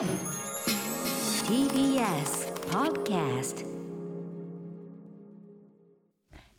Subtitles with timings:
[0.00, 0.08] TBS
[2.70, 3.66] Podcast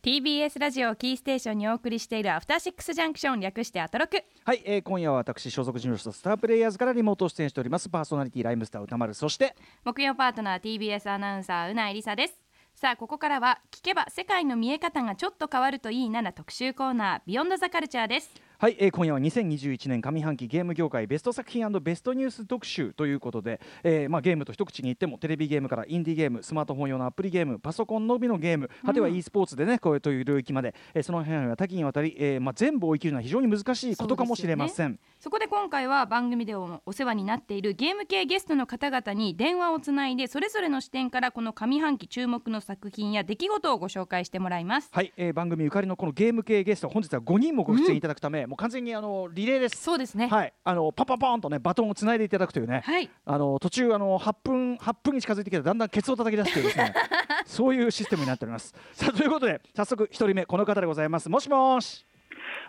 [0.03, 4.23] TBS ラジオをキーステーションにお送りしているアフターシックスジャンクション略してアトロク。
[4.45, 7.89] はい、えー、今夜は私所属事務所スタープレイヤーズからリモート出演しております。
[7.89, 9.15] パーソナリティライムスター歌丸。
[9.15, 12.43] そして木曜パートナー TBS アナウンサーうないりさです。
[12.75, 18.31] さあここからは聞けば世界の見え方がちょっと変わるといいなな特集コーナービヨンドザカルチャーです
[18.61, 34.99] はい、えー、今夜は2021年上半期ゲーム業界ベスト作品ベストニュース特集ということで、えーまあ、ゲームと一口に言ってもテレビゲームからインディーゲームスマートフォン用のアプリゲームパソコンのみのゲーム果ては e スポーツでね、こういうという領域まで、えー、その辺は多岐にわたり、えーまあ、全部を生きるのは非常に難しいことかもしれません。
[35.19, 44.89] そこで今回は番組でもお世話になっているゲーム系ゲストの方々に電話をつないでそれぞれの視点からこの上半期注目の作品や出来事をご紹介してもらいます。
[44.91, 49.81] はい、えー、番組ゆかりのこのゲーム系ゲスト本日は5人もご出演いただくため、もう完全にあのリレーです。
[49.81, 50.27] そうですね。
[50.27, 50.53] はい。
[50.65, 53.09] あのパパパーンとねバトンをつないでいただくというね、はい。
[53.23, 56.93] あの途中あの8分8分に近づいてきてだんだんケツを叩き出すというですね。
[57.47, 58.75] そういうシステムになっております。
[58.91, 61.29] さあということで早速一人目この方でございます。
[61.29, 62.05] もしもし。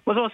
[0.06, 0.33] もしもし。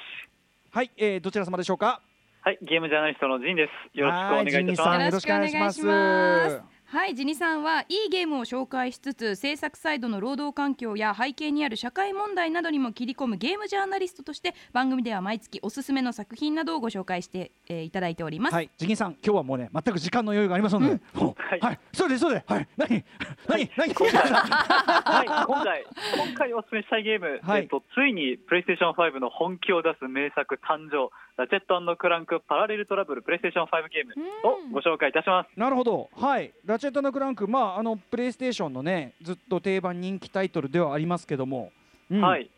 [0.71, 2.03] はい、えー、どちら様でしょうか？
[2.43, 3.99] はい、ゲームジャーナリストのジンです。
[3.99, 4.67] よろしくお願いいたします。
[4.67, 18.55] はいジンさんよろしくお願いしますはい、ジニさんはいいゲームを紹介しつつ制作サイドの労働環境や背景にある社会問題などにも切り込むゲームジャーナリストとして番組では毎月おすすめの作品などをご紹介して、えーいただいております。
[18.55, 23.05] はい、ジギンさん、今日はもうね、全く時間の余裕がありませんので、もうはいはい、そうです、そうです、はい、何、
[23.47, 25.85] 何、何、今回、はい、今回、
[26.27, 34.13] 今回お勧めしたいゲーム、はいえっと、ついにプレイステーション5の本気を出す名作誕生、ラチェットクランクパラレルトラブルプレイステーション5ゲーム
[34.45, 35.51] をご紹介いたします。
[35.59, 41.73] なるほど、はい、ラチェットのクランク、まあ、あのプレイステーションのね、ずっと定番人気タイトルではありますけども。
[42.11, 42.21] うん。
[42.21, 42.51] はい。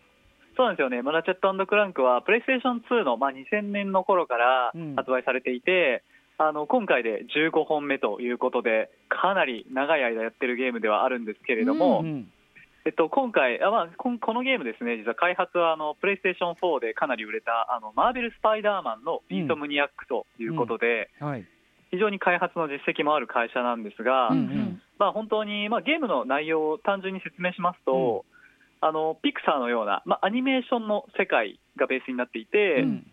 [0.57, 4.95] そうなんですよね、まあラチェットクランクは、プレイステーション2の、まあ、2000年の頃からうん。
[4.97, 6.03] 発売されていて、
[6.39, 12.33] あの今回で15本目ということで、かなり長い間やってるゲームではあるんですけれども、うん
[12.87, 21.45] えっと、今回、あまあ、こんこのゲームですね、実は開発はあのプレイステーション4でかなり売れたあのマーベル・スパイダーマンのビートムニアックということで、はい、
[21.91, 24.83] 非常に開発の実績もある会社なんですが、うんうん。
[24.99, 28.25] まあ、本当に、まあ、ゲームの内容を単純に説明しますと、
[28.81, 33.07] あのピクサーのような、まあ、アニメーションの世界がベースになっていて、うん。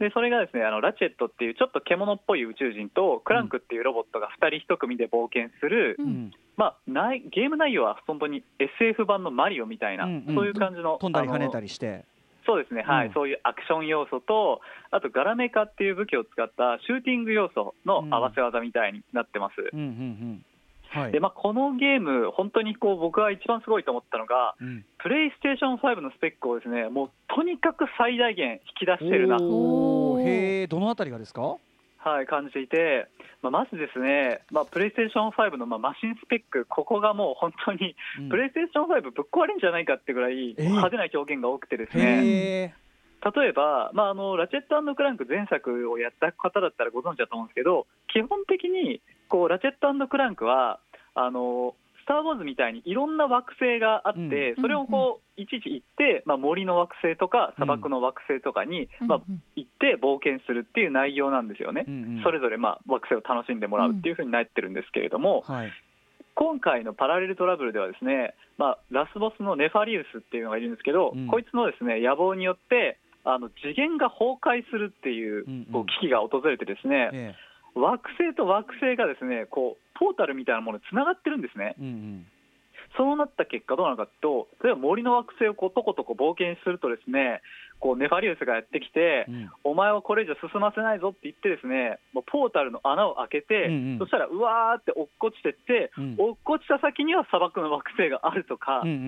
[0.00, 6.32] でそれがですねあのラチェットっていうちょっと獣っぽい宇宙人とクランクっていうロボットが2人1組で冒険する、うん。
[6.56, 10.34] まあ、ないゲーム内容は本当に SF 版のマリオみたいな、うんうん。
[10.34, 12.04] そういう感じの飛んだり跳ねたりして。
[12.46, 14.60] そうですね、はい、うんそういうアクション要素と、
[14.90, 19.54] あとガラメカっていう武器を使ったシューティング要素の合わせ技みたいになってます。
[19.72, 20.44] うんうんうん。
[20.90, 21.12] はい。
[21.12, 29.44] でまあ、このゲーム、本当にこう僕が一番すごいと思ったのが、うんプレイステーション5のスペックをですねもうとにかく最大限引き出してるなと、
[30.14, 31.56] おへえ、どのあたりがですか？
[32.04, 33.08] はい、感じていて、
[33.40, 38.28] まあ、まずですね、まあ、プレイステーション5のまあマシンスペック、ここがもう本当に、うん。
[38.28, 42.74] プレイステーション5ぶっ壊れんじゃないかってぐらい、えー派手な表現が多くてですね。
[43.24, 50.78] 例えば、まあ、あのラチェットクランク前作をやった方だったらご存知だと思うんですけど、基本的にこうラチェットクランクは
[51.14, 54.62] あの、スター・ウォーズみたいにいろんな惑星があって、うん。
[54.62, 59.22] それをこういちいち行って、まあ、森の惑星とか砂漠の惑星とかに、まあ、
[59.56, 61.84] 行って冒険するっていう内容なんですよね。
[61.88, 62.22] うんうん。
[62.22, 65.72] それぞれまあ惑星を楽しんでもらうっていうふうになってるんですけれども、はい。
[66.34, 71.26] 今回のパラレルトラブルではですね、まあ、ラスボスのネファリウスっていうのがいるんですけど、うん。
[71.28, 75.72] こいつのですね野望によってあの次元が崩壊するっていううんうん。
[75.72, 77.34] こう危機が訪れてですね、え
[77.74, 81.82] 惑星と惑星がですねこうポータルみたいなものにつながってるんですねえ。
[81.82, 82.26] うんうん。
[82.96, 87.40] そうなった結果どうなるかというと例えば森の惑星をこうとことこ冒険するとですね
[87.80, 98.98] こうネファリウスがやってきて、うんお前はこれ以上進ませないぞって言ってですねもうポータルの穴を開けて、うんうんそしたらうわーって落っこちてって、うん落っこちた先には砂漠の惑星があるとか、うんうんう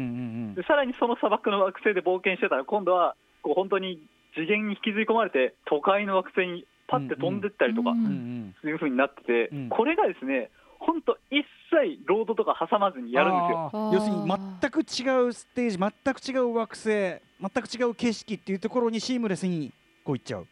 [0.53, 4.01] んでさらにその砂漠の惑星で冒険してたら今度はこう本当に
[4.35, 8.71] 次元に引きずり込まれて都会の惑星にパッて飛んでったりとかうんうんうんうん。
[8.71, 13.91] いう風になってて、うんこれがですね本当一切ロードとか挟まずにやるんですよ。
[13.95, 14.29] 要するに
[14.61, 17.21] 全く違うステージ全く違う惑星全
[17.51, 19.73] く違う景色っていうところにシームレスに
[20.05, 20.47] こういっちゃう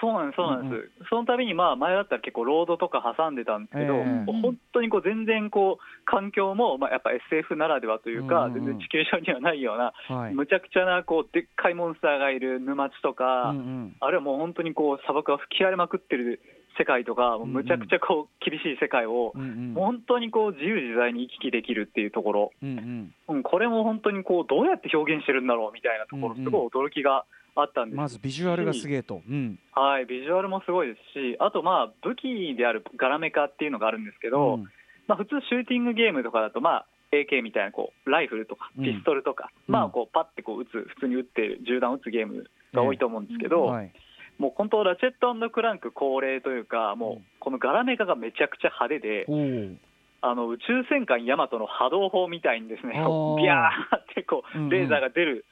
[0.00, 4.04] そうなんです、そうなんです、うんその度にまあ前だったら結構ロードとか挟んでたんですけど、ええ。
[4.04, 8.58] もう本当にこう全然こう環境もまあやっぱ SF ならではというか、うんうん。
[8.58, 10.34] うん全然地球上にはないような、はい。
[10.34, 13.96] むちゃくちゃなこうでっかいモンスターがいる沼地とか、うんうん。
[14.00, 16.40] あるいはもう本当にこう砂漠が吹き荒れまくってる
[16.78, 19.32] 世界とか、むちゃくちゃこう厳しい世界を、
[19.74, 23.36] 本当にこう自由自在に行き来できるっていうところ、うんうん。
[23.36, 27.24] うん、これも本当にこうどうやって表現してるんだろうみたいなところ、すごい驚きが
[27.56, 27.96] あったんです。
[27.96, 29.58] まずビジュアルがすげえと、うん。
[29.72, 34.62] はい、ビジュアルもすごいですし、あと、まあ、武器であるガラメカっていうのがあるんですけど、うん。
[35.06, 38.84] まあ、普通、シューティングゲームとかだと、まあ、AK みたいなこうライフルとかうん。
[38.84, 39.72] ピストルとか、うん。
[39.72, 43.92] まあ、こうパッてこう撃つ、普通に撃って銃弾撃つゲームが多いと思うんですけど、はい。
[44.38, 49.78] もう本当、ラチェットクランク恒例というか、もうこのガラメカがめちゃくちゃ派手で、
[50.22, 55.44] あの宇宙戦艦ヤマトの波動砲みたいにですね、ビャーってこうレーザーが出る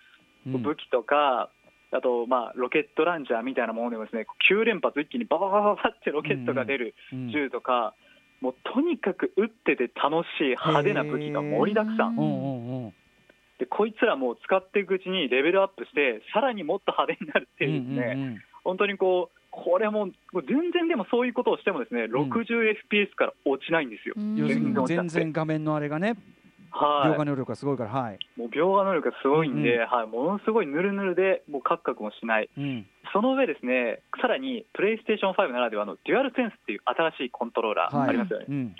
[0.46, 0.62] うん。
[0.62, 1.50] 武器とか、
[1.92, 7.94] あと、まあ、ロケットランチャーみたいなものでもですね、9連発一気にバババババってロケットが出るうん銃とか、
[8.40, 12.16] もうとにかく撃ってて楽しい派手な武器が盛りだくさん。
[13.58, 18.42] で、こいつらもう使っていくうちにレベルアップして、さらにもっと派手になるっていうですね、うんうんうん。
[18.64, 24.14] 本当にこう、これも、もう全然でもそういうことをしてもですね、60fps から落ちないんですよ。
[24.16, 26.16] 全然画面のあれがね
[26.72, 27.10] はい。
[27.12, 32.86] 描画能力がすごいからはい、もう描画能力がすごいんで、うんはい、ものすごいヌルヌルで、もうカクカクもしない、うん。
[33.12, 38.08] その上ですね、さらにプレイステーション5ならではのデュアルセンスっていう新しいコントローラーはい。
[38.08, 38.46] ありますよね。
[38.48, 38.76] うん。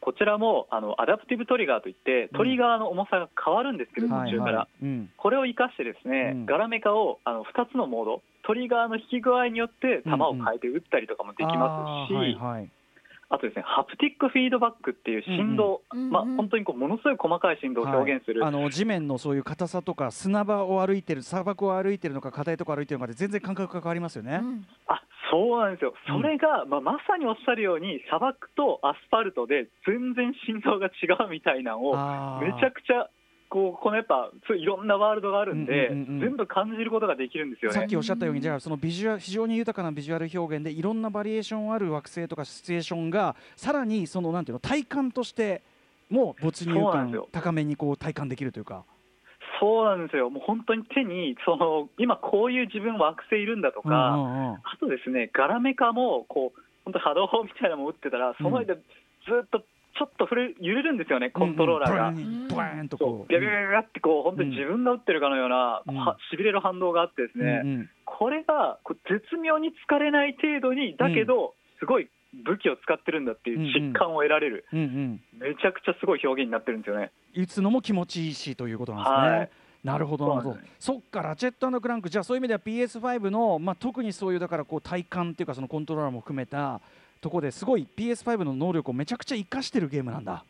[0.00, 4.58] こちらもあのアダプティブトリガーといって、トリガーの重さが変わるんですけど、はい途中から。
[4.58, 5.10] はいうん。
[5.16, 6.46] これを生かしてですね、うん。
[6.46, 12.70] ガラメカをあの2つのモード、トリガーの引き具合によって弾を変えて撃ったりとかもできますし、はい
[13.32, 16.10] あとですね、ハプティックフィードバックっていう振動、うんうん。
[16.10, 16.30] まあうん。
[16.32, 18.48] うん本当にこうものすごい細かい振動を表現する、はい。
[18.48, 24.40] あの地面のそういう硬さとか砂場を歩いてる砂漠を歩いてるのか硬いところを歩いてるのかで全然感覚が変わりますよね。
[24.42, 24.66] うん。
[24.86, 25.00] あ
[25.30, 26.20] そうなんですよ、うん。
[26.20, 31.96] それが、まあ、まさにおっしゃるように、砂漠とアスファルトで全然振動が違うみたいなのを、
[32.40, 33.08] めちゃくちゃ
[33.52, 37.94] こうこのやっぱそういろんなワールドがあるんで、全部感じることができるんですよねさっき。
[37.98, 45.60] おっしゃったようにじゃあそのビジュアル非常に豊かなビジュアル表現でいろんなバリエーションある惑星とかシチュエーションがさらにそのなんていうの体感として
[46.08, 48.84] も没入感高めにこう体感できるというか。
[49.60, 58.80] そうなんですよ、もう本当に手にその今、こういう自分惑星いるんだとか、うんうんうんあとですね、ガラメカもこう本当、波動砲みたいなのも打ってたら、その間、ず
[59.44, 59.62] っと
[59.98, 62.08] ちょっと触れ揺れるんですよね、コントローラーが。
[62.08, 63.28] うんーンとこう。
[63.28, 65.90] ビャビャビャってこう本当に自分が打ってるかのような、う
[66.30, 67.90] しびれる反動があってですね、うんうん。
[68.04, 72.08] これがこう絶妙に疲れない程度に、だけど、すごい
[72.44, 75.20] 武器を使ってるんだっていう実感を得られる、うんうん。
[75.38, 77.10] めちゃくちゃすごい表現になってるんですよね。
[77.34, 79.38] 打つのも気持ちいいしということなんですね。
[79.38, 79.50] はい。
[79.84, 80.58] なるほどなるほど。
[80.78, 86.80] そっかラチェットクランクじゃあそういう意味では PS5 の、まあ、特にそういうだからこう体感っていうかそのコントローラーも含めた
[87.22, 90.44] ところですごい PS5 の能力をめちゃくちゃ生かしてるゲームなんだ。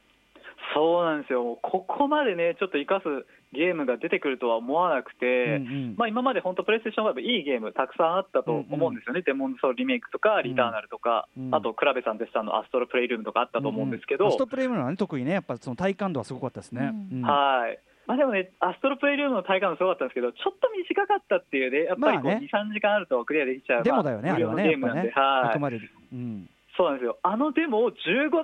[0.74, 5.94] そうなんですよ、もうここまでね、ちょっと生かすゲームが出てくるとは思わなくて、うんうん。
[5.98, 11.54] まあ、今まで本当、プレイステーション5、いいゲームたくさんあったと思うんですよね、デモンズソウルリメイクとか、リターナルとか、うん。
[11.54, 16.90] あと、クラベさんでしたのアストロプレイルームとかあったと思うんですけど、アストプレイムのはね特にねやっぱその体感度はすごかったですね。
[17.12, 17.18] うん。
[17.18, 17.22] うん。
[17.22, 17.78] はい。
[18.06, 22.48] まあでもね、アストロプレイルームの体感もすごかったんですけど、ちょっと短かったっていうね、やっぱりこう、まあね。
[22.50, 25.52] 2、3時間あるとクリアできちゃう、デモだよねまあれはねゲームなんで、ねあはい。
[25.52, 25.78] くまで、
[26.12, 27.18] うん、そうなんですよ。
[27.22, 27.94] あのデモを15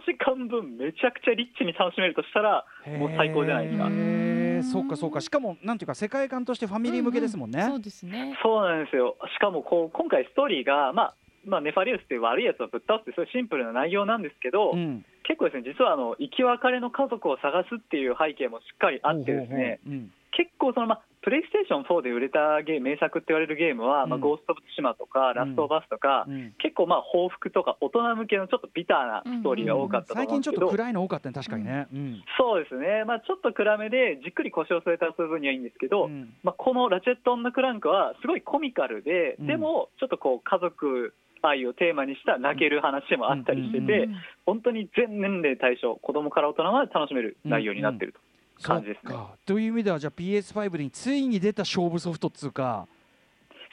[0.04, 2.64] 時間分、めちゃくちゃリッチに楽しめるとしたら、
[2.98, 4.72] もう最高じゃないですか。
[4.72, 7.62] そうかそうかしかもなんていうか世界観としてファミリー向けですもんね。
[7.68, 8.36] そうですね。
[8.42, 9.16] そうなんですよ。
[9.34, 11.14] しかもこう、今回ストーリーが、まあ、
[11.46, 26.54] まあ、ネファリウスっていう悪いやつをぶっ倒すって、そういうシンプルな内容なんですけど、うん結構ですね、実はあの生き別れの家族を探すっていう背景もしっかりあってですね、ほうほうほううん結構その、まあ、プレイステーション4で売れたゲーム名作って言われるゲームは、まあ、うんゴースト・オブ・ツシマとか、ラスト・オブ・アスとか、うん。
[26.58, 31.88] 結構まあ報復とか大人向けのちょっとビターなストーリーが多かったと思最近ちょっうんですけど、と暗いの多かったね確かにね。
[31.92, 32.22] うん。
[32.38, 36.34] そうですね、まあ、ちょっと暗めでじっくり腰を据えた遊ぶにはいいんですけど、うん。
[36.42, 39.46] まあ、このラチェット・オン・のクランクはすごいコミカルで、うん。
[39.46, 44.14] でもちょっとこう家族愛をテーマにした泣ける話もあったりしてて、うん
[44.46, 48.20] 本当に全年齢対象、子供から大人まで楽しめる内容になってると。
[48.62, 49.14] 感じですね。
[49.46, 52.86] という意味ではじゃあ PS5 についに出た勝負ソフトっつうか。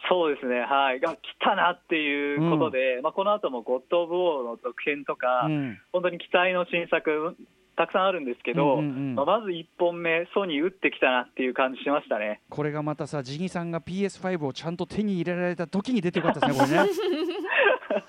[0.09, 5.79] そうですね、はい、が来たなっていうことで、まあ、この後もゴッド・オブ・ウォーの続編とか、うん。
[5.91, 7.35] 本当に期待の新作、
[7.75, 9.15] たくさんあるんですけど、うんうんうん。
[9.15, 12.41] まあ、まず1本目、ソニー打ってきたなっていう感じしましたね。
[12.49, 16.89] これがまたさジギさんが PS5 をちゃんと手に入れられた時に出てよかったですねこれね。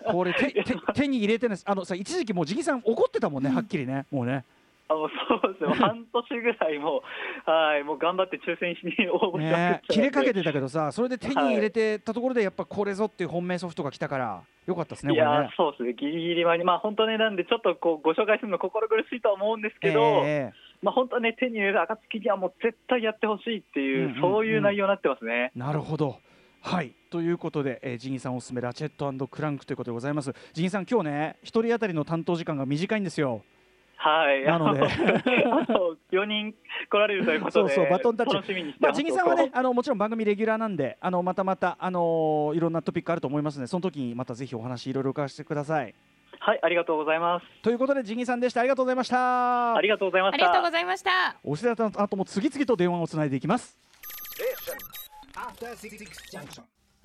[0.13, 1.65] これ手手手に入れてないです。
[1.67, 4.07] あのさ一時期もうジギさん怒ってたもんねはっきりね。
[4.11, 4.45] もうね。
[4.89, 7.03] あのそうですね、半年ぐらいも
[7.47, 15.51] う、はい、もう頑張って抽選に応募しねって切れかけてたけどさそれで手に入れてたところでやっぱこれぞっていう本命ソフトが来たからよかったですねいやね。
[15.57, 25.53] そうですね、ギリギリ前に、まあ本当ね、なんで、ちょっとこうご紹介するの心苦しいとは思うんですけど、ええまあ本当ね、手に入れる暁にはもう絶対やってほしいっていう、うんうんうんそういう内容になってますね。
[25.55, 26.19] なるほど。
[26.63, 30.35] はいということで、えー、ジギさんおすすめラチェットクランクということでございます。
[30.53, 33.43] ジギさん今日ね一人当たりの担当時間が短いんですよ。
[33.97, 34.45] はい。
[34.45, 36.55] なのであと4人
[36.89, 38.93] 来られるということで、そうそうバトンタッチ楽しみにしてまあ。
[38.93, 45.95] ジギさんはね、あのもちろん番組レギュラーなんで、あのまたまた、あのいろんなトピックあると思いますので、その時にまたぜひお話いろいろ伺わせてください。
[46.39, 47.47] はい、ありがとうございます。
[47.63, 48.61] ということで、ジギさんでした。
[48.61, 49.81] ありがとうございましたあ。
[49.81, 50.45] りがとうございました。
[50.45, 53.79] ありがとうございましたお知らせの後も次々と電話をつないでいきます。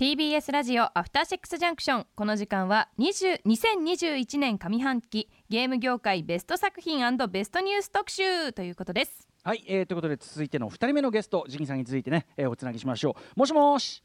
[0.01, 13.39] TBS ラジオアフターシックスジャンクションこの時間は20 2021年上半期ゲーム業界ベスト作品ベストニュース特集ということですはい、えー、ということで続いての2人目のゲスト、ジギさんに続いてね、えーおつなぎしましょう。
[13.39, 14.03] もしもーし。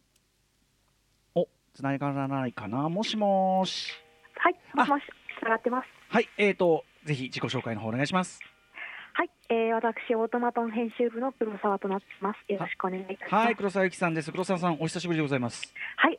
[1.35, 2.91] お、つながらないかな。
[2.91, 3.91] もしもーし。
[4.35, 5.03] はい、もしもし、
[5.41, 5.87] つながってます。
[6.11, 8.39] はい、えーと、ぜひ自己紹介の方お願いします。
[9.17, 12.53] はい、えー、私、オートマトン編集部の黒沢となってます。
[12.53, 13.35] よろしくお願いいたします。
[13.35, 14.31] は、はいい、黒沢由紀さんです。
[14.31, 15.73] 黒沢さん、お久しぶりでございます。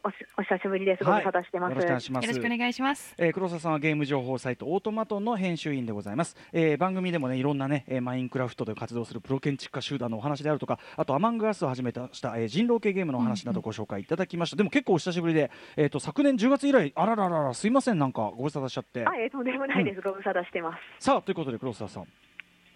[0.03, 1.03] おしお久しぶりです。
[1.03, 1.71] ご無沙汰してます。
[1.71, 2.25] よろしくお願いします。
[2.25, 20.01] よろしくお願いしますえー黒沢さんはゲーム情報サイトオートマトンの編集員でございます、えー番組でもねいろんなね、えーマインクラフトで活動するプロ建築家集団のお話であるとかあとアマングアスを始めたした、えー人狼系ゲームのお話などご紹介いただきました、でも結構お久しぶりで、えー、と昨年10月以来あららららすいませんなんかご無沙汰しちゃってあ、えー、とんでもないです。
[20.01, 21.05] ご無沙汰してます。
[21.05, 22.07] さあということで黒沢さん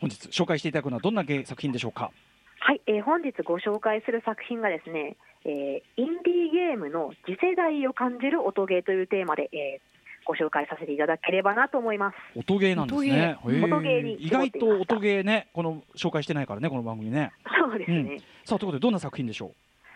[0.01, 2.11] 本日紹介していただくのはどんな作品でしょうか？
[2.59, 5.15] はい、えー、本日ご紹介する作品がですね、
[5.45, 12.15] えー、インディーゲームの次世代を感じる音ゲーというテーマで、えー、ご紹介させていただければなと思います。
[12.35, 13.37] 音ゲーなんですね。
[13.45, 14.01] 音ゲー。
[14.01, 17.31] に意外と音ゲーねこの紹介してないからねこの番組ね。
[17.59, 18.17] そうですね。
[18.43, 19.51] さあということでどんな作品でしょう？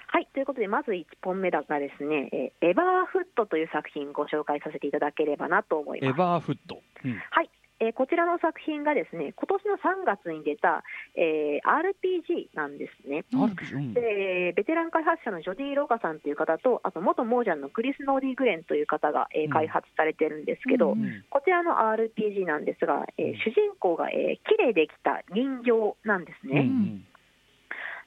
[0.07, 6.09] はい、ということで、まず1本目だがですね、えーエバーフットという作品ご紹介させていただければなと思います。
[6.09, 7.21] エバーフッド、うん。
[7.31, 10.83] はい、えーこちらの作品がですね、今年の3月に出た、
[11.15, 13.25] えー RPG なんですね。
[13.33, 13.93] うん。
[13.93, 19.49] でベテラン開発者のジョディ・ローカさんという方と、あと元モージャンのクリス・ノーディ・グレンという方が、えーうん。
[19.51, 21.25] 開発されてるんですけど、うんうん。
[21.29, 26.61] こちらの RPG なんですが、えー主人公が、えー、木でできた人形なんですね。
[26.61, 27.05] うん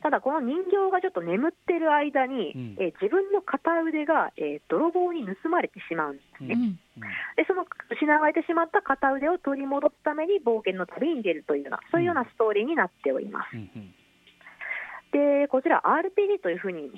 [0.03, 2.77] ただ、この人形がちょっと眠ってる間に、うん。
[2.79, 6.55] えー自分の片腕が、えー泥棒に盗まれてしまうんですね。
[6.55, 6.73] うん。
[7.37, 13.55] でその失われてしまった片腕を取り戻すために冒険の旅に出るというような、そういうようなストーリーになっております。
[13.55, 13.71] うん。
[13.75, 13.95] うん
[15.11, 16.91] で、こちら RPG というふうに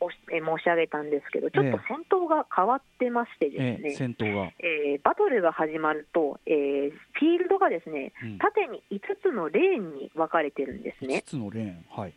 [0.00, 8.38] おしえ申し上げたんですけど、ちょっと戦闘が変わってましてですええね、戦闘が、えーバトルが始まると、えーフィールドがですね、うん。
[8.38, 11.22] 縦に5つのレーンに分かれてるんです5ね。
[11.26, 11.84] つのレーン。
[11.90, 12.14] はい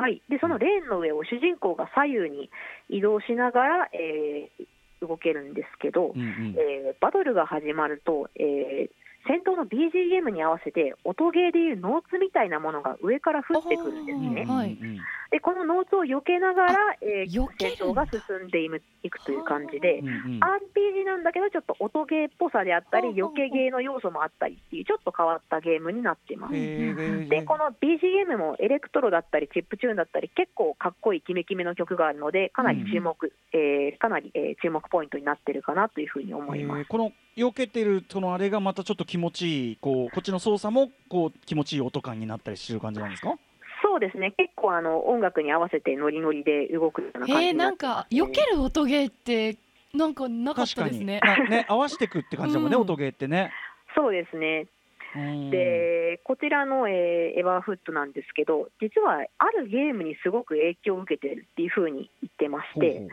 [0.00, 2.50] はい、でそのレーンの上を主人公が左右に
[2.88, 4.66] 移動しながら、えー
[5.00, 6.56] 動けるんですけど、うんうん。
[6.58, 14.44] えーバトルが始まると、えー戦闘の BGM に合わせて音ゲーでいうノーツみたいなものが上から降ってくるんですね。
[14.46, 14.72] はい。
[14.74, 14.98] うんうん
[15.30, 26.52] でこのノーツを避けながら、えー戦闘が進んでいくという感じでうんうん RPG なんだけどちょっと音ゲーっぽさであったり避けゲーの要素もあったりっていうちょっと変わったゲームになってます。
[26.52, 36.78] でこの BGM もエレクトロだったりチップチューンだったり結構かっこいいキメキメの曲があるのでかなり注目、えーかなり、えー注目ポイントになってるかなというふうに思います。
[36.80, 36.86] えー。
[36.88, 43.34] この避けてるそのあれがまたちょっと気持ちいいこうこっちの操作もこう気持ちいい音感になったりしてる感じなんですか？
[43.82, 44.32] そうですね。
[44.36, 49.56] 結構あの音楽に合わせてノリノリで動くような感じえー、なんになってますか避ける音ゲーって
[49.92, 51.20] なんかなかったですね。
[51.24, 52.82] なね 合わせてくって感じだもんね、うん。
[52.82, 53.50] 音ゲーってね。
[53.96, 54.68] そうですね。
[55.16, 55.50] うん。
[55.50, 63.08] でこちらの、えーエバーフットなんですけど実はあるゲームにすごく影響を受けてるっていうふうに言ってましてほうほう。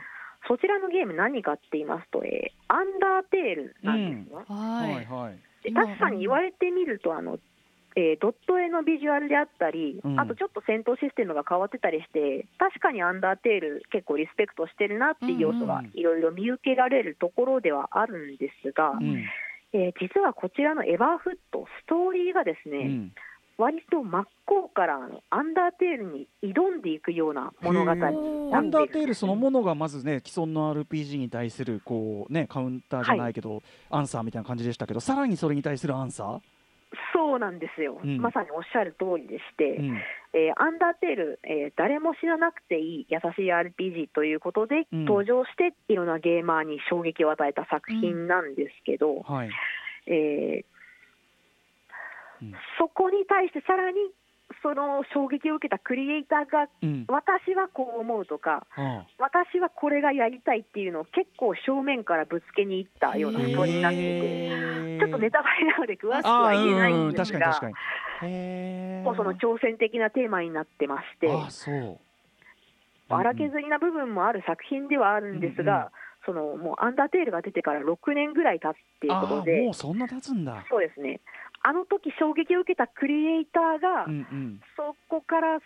[0.49, 4.93] そちらのゲーム何かって言いますと、えーアンダーテールなんですね、はい。
[4.95, 7.39] はいはいで今確かに言われてみるとあの、
[7.95, 10.19] えードット絵のビジュアルであったり、うん。
[10.19, 19.23] あとちょっと戦闘システムが変わってたりして確かにアンダーテール結構リスペクトしてるなっていう要素がうんいろいろ見受けられるところではあるんですが、うん。
[19.73, 23.11] えー実はこちらのエバーフッドストーリーがですね、うん
[23.57, 24.99] 割と真っ向から
[25.29, 36.39] アンダーテールに挑んでいくような物語アンダーテールそのものがまずね既存の RPG に対するこうねカウンターじゃないけど、アンサーみたいな感じでしたけどさらにそれに対するアンサー、
[37.13, 38.17] そうなんですよ、うん。
[38.19, 39.97] まさにおっしゃる通りでして、うん。
[40.33, 45.05] えーアンダーテール、えー誰も知らなくていい優しい RPG ということでうん。
[45.05, 49.49] 登場して、いろんなゲーマーに衝撃を与えた作品なんですけど、はい、
[50.07, 50.76] えーうん
[52.77, 53.97] そこに対してさらに
[54.61, 63.65] その衝撃を受けたクリエイターがうん、私はこう思うとかあ私はこれがやりたいっていうのを結構正面からぶつけにいったようなストー。
[63.65, 64.77] リーになっていて。
[64.99, 67.61] ちょっとネタバレなので詳しくは言えないんですが
[69.03, 71.29] もうその挑戦的なテーマになってまして、
[73.09, 75.91] 荒削りな部分もある作品ではあるんですが、
[76.25, 80.65] そのもうアンダーテールが出てから6年ぐらい経つっていうことあーもでう、そんな経つんだ。
[80.69, 81.21] そうですね、
[81.63, 84.61] あの時衝撃を受けたクリエイターが、うんうん。
[84.75, 85.59] そこから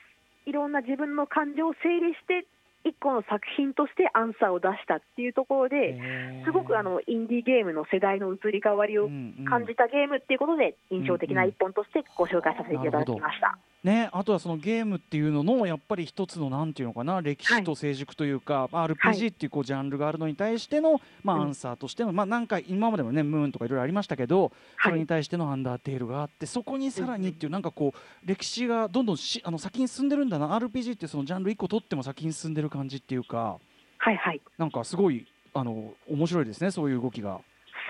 [0.46, 2.48] いろんな自分の感情を整理して
[2.84, 6.00] 一個の作品としてアンサーを出したっていうところで、
[6.46, 9.46] すごくあのインディーゲームの世代の移り変わりをうんうん。
[9.46, 13.58] 感じたゲームっていうことで印象的な一本としてご紹介させていただきました。
[13.84, 24.52] ね、あとはそのゲームっていうののやっぱり一つのなんていうのかな歴史と成熟というか、まあ RPG っていうこうジャンルがあるのに対しての、まあ、うんアンサーとしての、まあ、なんか今までもねムーンとかいろいろありましたけど、
[24.84, 24.94] そはい。
[24.94, 33.58] れに対してのアンダーテールがあってそこにさらにっていうなんかこう歴史がどんどんしあの先に進んでるんだな RPG ってそのジャンル1個取っても先に進んでる感じっていうか
[33.98, 34.42] はいはい。
[34.60, 37.40] なんかすごいあの面白いですねそういう動きが。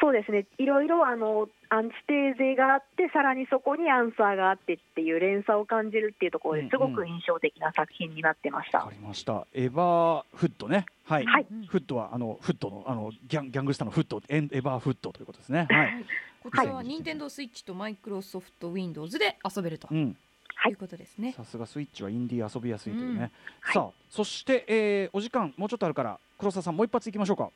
[0.01, 8.79] そうですね、いろいろあのアンチテーゼがあって、さらにそこにアンサーがあってっていう連鎖を感じるっていうところうんうんですごく印象的な作品になってました。
[8.79, 9.45] わかりました。
[9.53, 10.85] エヴァーフットね。
[11.05, 11.25] はい。
[11.25, 15.67] はいフットはあのフットのあのギャンギャングスターのフットエンエヴァーフットということですね。
[15.69, 16.05] はい。
[16.41, 20.17] こちらは任天堂スイッチとマイクロソフト Windows で遊べるとうん。
[20.55, 21.33] はいいうことですね。
[21.33, 23.11] さすがスイッチはインディー遊びやすいというね。
[23.11, 23.31] うんはい
[23.71, 27.51] さあそして、えー、お時間もうちょっとあるから黒沢さんもう一発いきましょうか。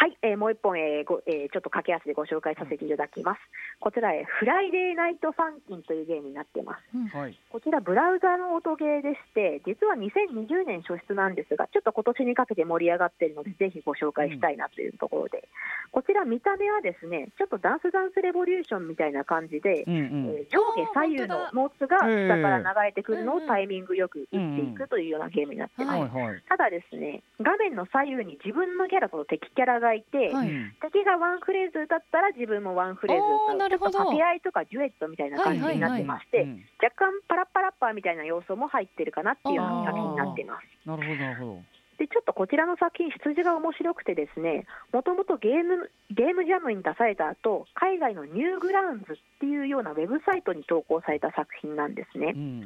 [0.00, 3.40] はい、えーもう一本、えーごえーちょっと駆け足でご紹介させていただきます。
[3.80, 7.14] こちら、えーフライデーナイトファンキンというゲームになっています。
[7.14, 7.36] はい。
[7.52, 15.46] こちら、ブラウザの音ゲーでして、実は2020年初出なんですが、ちょっと今年にかけて盛り上がっているので、ぜひご紹介したいなというところで、
[15.92, 20.34] こちら、見た目はですね、ちょっとダンスダンスレボリューションみたいな感じで、うんうん。
[20.38, 25.98] えー上下左右のノーツがええ下から流れてくるのをうんうんタイミングよく打っていくというようなゲームになってます。
[26.14, 26.42] はいはい。
[26.48, 40.88] ただですね、画面の左右に自分のキャラと敵キャラがいて、はいうん敵がワンフレーズ歌ったら自分もワンフレーズ歌うなるほど掛け合いとかデュエットみたいな感じになってまして、うん若干パラッパラッパーみたいな要素も入ってるかなっていうような作品になっています。
[40.88, 41.62] なるほどなるほど。
[41.98, 52.38] でちょっとこちらの作品、出自が面白くて、ですねもともとゲームゲームジャムに出された後海外のニューグラウンズっていうようなウェブサイトに投稿された作品なんですねう。
[52.38, 52.60] ん。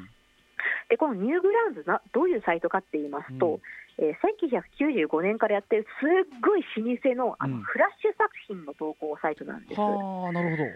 [0.88, 3.60] でこのニューグラウンズな、どういうサイトかって言いますと、
[3.98, 4.14] えー
[5.08, 9.80] 1995年からやってるすっごい老舗のあの、うんフラッシュ作品の投稿サイトなんです。
[9.80, 10.68] はあなるほど。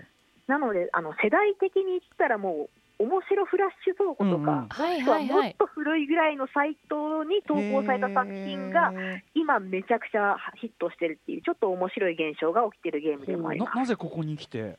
[0.46, 2.68] なのであの世代的に言ったらも
[3.00, 5.54] う面白フラッシュ倉庫とうんうんか、はもっはいはい。
[5.58, 13.75] と古いぐらいのサイトに投稿された作品がへ今めちゃくちゃヒットしてるっていうちょっと面白い現象が起きてるゲームでーもあります。
[13.75, 14.76] ななぜここに来て？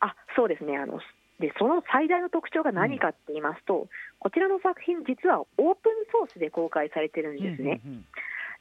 [0.00, 1.00] あそうですねあの
[1.40, 7.80] でその最大の特徴が何かって言いますと、こちらの作品実はオープンソースで公開されてるんですね。
[7.84, 8.06] うんうん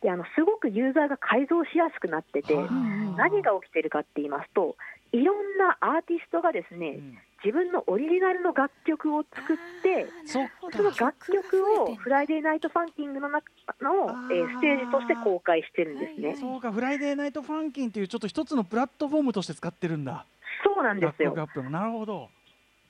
[0.02, 2.70] であのすごくユーザーが改造しやすくなっててはあ
[3.18, 4.76] 何が起きてるかって言いますと
[5.14, 13.46] いろんなアーティストがですね、うん自分のオリジナルの楽曲を作ってその楽曲をフライデーナイトファンキングの中
[13.84, 16.36] の、えーステージとして公開してるんですね。
[16.40, 20.26] そうかフライデーナイトファンキンっていうちょっと一つのプラットフォームとして使ってるんだ。
[20.64, 21.36] そうなんですよ
[21.70, 22.30] なるほど。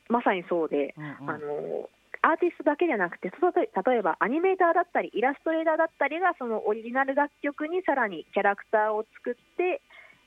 [0.09, 1.89] まさにそうで、うんうんあの
[2.25, 9.79] アーティストだけじゃなくて、例えばアニメーターだったり、イラストレーターだったりが、そのオリジナル楽曲にさらにキャラクターを作って、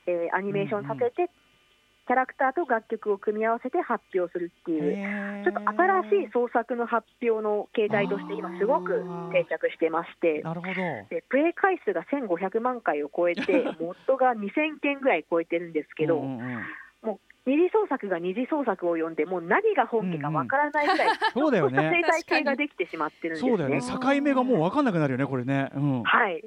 [0.07, 1.29] えーアニメーションさせて、
[2.07, 10.41] キャラクターと楽曲を組み合わせて発表するっていう、ちょっと新しい創作の発表の形態として、今、すごく定着してまして。
[10.43, 10.73] なるほど。
[11.11, 13.43] でプレイ回数が1500万回を超えて、
[13.81, 16.63] モッドが2000件ぐらい超えてるんですけど、うんうんうん
[17.49, 22.03] 二次創作が二次創作を読んで、もう何が本家かわからないぐらい、そうだよね。
[22.03, 23.51] 生態系ができてしまってるんですね。
[23.51, 23.81] そうだよね。
[23.81, 25.71] 境目がもう分かんなくなるよねこれね。
[25.75, 26.03] うん。
[26.03, 26.43] はい、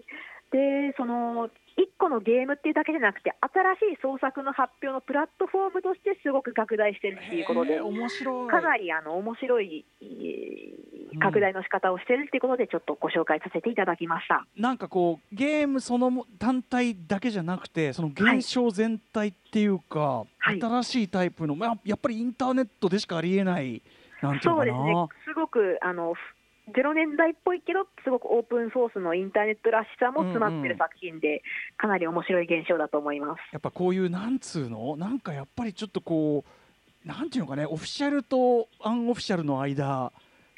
[0.51, 1.49] でその
[1.81, 8.49] 1個のゲームっていうだけじゃなくて、新しい創作の発表のプラットフォームとしてすごく拡大してるっていうことで面白い。
[8.49, 14.45] かなりあの面白いえー拡大の仕方をしてるっていうことで、ちょっとご紹介させていただきました。
[14.55, 23.81] なんかこうゲームそのも単体だけじゃなくてその現象全体っていうか、はい新しいタイプの、まあ、やっぱりインターネットでしかありえない
[24.21, 24.29] そ
[24.61, 24.93] うですね、
[25.25, 26.19] すごくあのふ
[26.69, 31.41] 0年代っぽいけど、すごくオープンソースのインターネットらしさも詰まってる作品で、
[31.77, 33.39] かなり面白い現象だと思います。
[33.51, 40.11] やっぱこういうなんつうのなんかやっぱりちょっとこうなんていうのかねオフィシャルとアンオフィシャルの間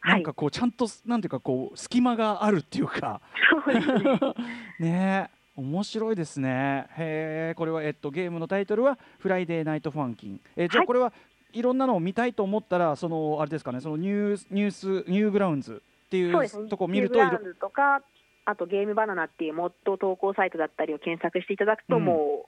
[0.03, 3.21] なんかこうちゃんとなんていうかこう隙間があるっていうか。
[3.65, 4.19] そうですね。
[4.79, 6.87] ねえ面白いですね。
[6.97, 10.41] へえこれはえっとゲームのタイトルはフライデーナイトファンキン。
[10.55, 10.87] えじゃあはい。
[10.87, 11.13] これは
[11.53, 15.81] いろんなのを見たいと思ったらそのあれですかねそのニュースニュースニューグラウンズ
[16.17, 18.01] っていそうとこを見るといろニューグラウンズとか、
[18.45, 22.05] あとゲームバナナっていうモッド投稿サイトだったりを検索していただくと、うん。
[22.05, 22.45] も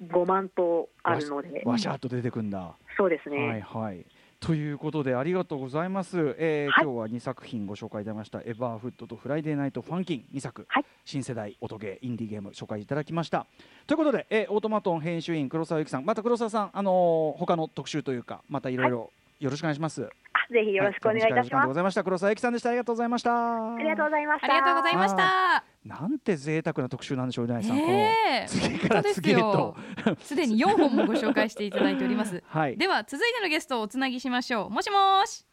[0.00, 4.06] う5万とあるので、わしゃっと出てくんだ、そうですね、はいはい。
[4.40, 6.84] ということでありがとうございます、えーはい。
[6.84, 10.84] 今日は2作品ご紹介いただきました「エバーフット」と「フライデーナイトファンキン」2作、はい。
[11.04, 13.46] 新世代音ゲーインディーゲーム紹介いただきました。
[13.88, 20.08] ということで、えーオートマトン編集員黒沢由紀さんまた黒沢さん、あのー他の特集というかまたいろいろよろしくお願いします、あ
[20.50, 21.66] ぜひよろしくお願いいたしは短お時間でます。
[21.68, 24.46] ございました黒沢由紀さんでしたありがとうございましたありがとうございました。
[24.46, 25.64] ありがとうございました。
[25.84, 29.76] なんて贅沢な特集なんでしょうねさん、え、次から次へとよ。
[30.20, 32.42] すでに4本もご紹介していただいております。
[32.48, 34.70] はいでは続いてのゲストをおつなぎしましょう。
[34.70, 35.46] もしもーし。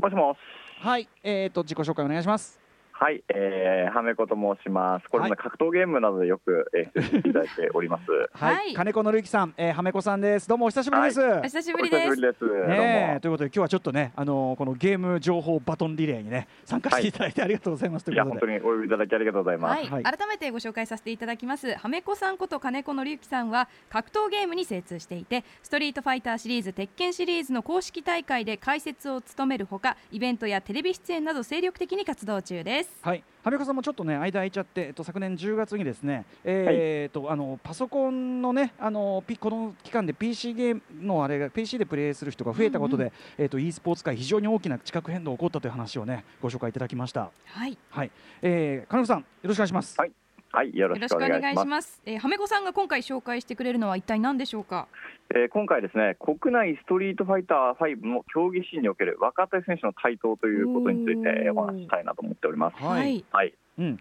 [0.00, 0.38] もしもし。
[0.80, 2.61] はいえー、と自己紹介お願いします
[3.02, 5.08] はい、えー、はめこと申します。
[5.10, 8.04] これもね、はい格闘ゲームなどでよく、えー、出演していただいております。
[8.32, 8.74] はい、はい。
[8.74, 10.48] 金子のるきさん、えー、はめこさんです。
[10.48, 12.06] どうもお久しぶりです、お久しぶりです。
[12.06, 12.32] お久しぶり。
[12.32, 12.40] です。
[12.46, 12.66] どうも。
[12.68, 18.40] ねえということで今日はちょっとね、あのーこのゲーム情報バトンリレーにね参加していただいてありがとうございます、ということで。
[18.40, 19.78] 本当にお呼びいただきありがとうございます。
[19.78, 20.16] はい、はい。
[20.16, 21.74] 改めてご紹介させていただきます。
[21.74, 47.30] はめこさんこと金子のりゆきさんは格闘ゲームに精通していてストリートファイターシリーズ鉄拳シリーズの公式大会で解説を務めるほかイベントやテレビ出演など精力的に活動中ですはい、はめこさんもちょっとね間空いちゃって、えっと、昨年10月にですね、えーとあのパソコンのねあのピこの期間で PC ゲームのあれが PC でプレイする人が増えたことで、えっと e スポーツ界非常に大きな地殻変動が起こったという話をねご紹介いただきました。
[47.46, 47.76] はい。
[47.90, 48.10] はい、
[48.42, 49.98] えー、金子さんよろしくお願いします。
[49.98, 50.21] はい
[50.54, 51.62] はい、よろしくお願いします。
[51.62, 54.86] しますえーはめこさんが今回紹介してくれるのは一体何でしょうか？
[55.34, 62.76] えー、今回ですね、国内ストリートファイター5の競技シーンにおける若手選手の台頭ということについてお話ししたいなと思っております。
[62.84, 63.54] はいはい。
[63.78, 63.98] うん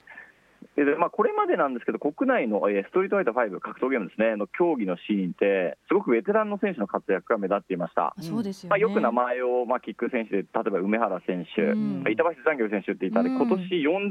[0.76, 8.14] でまあ、これまでなんですけど、国内の、えーストリートファイター5格闘ゲームですね、の競技のシーンって、すごくベテランの選手の活躍が目立っていました。
[8.18, 13.62] うんそうですよね、まあ、よく名前を、まあ、キック選手で、例えば梅原選手、うん板橋残業選手っていたんで、うん今年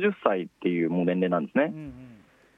[0.09, 1.65] 40歳っていうもう年齢なんですね。
[1.65, 2.10] うんうん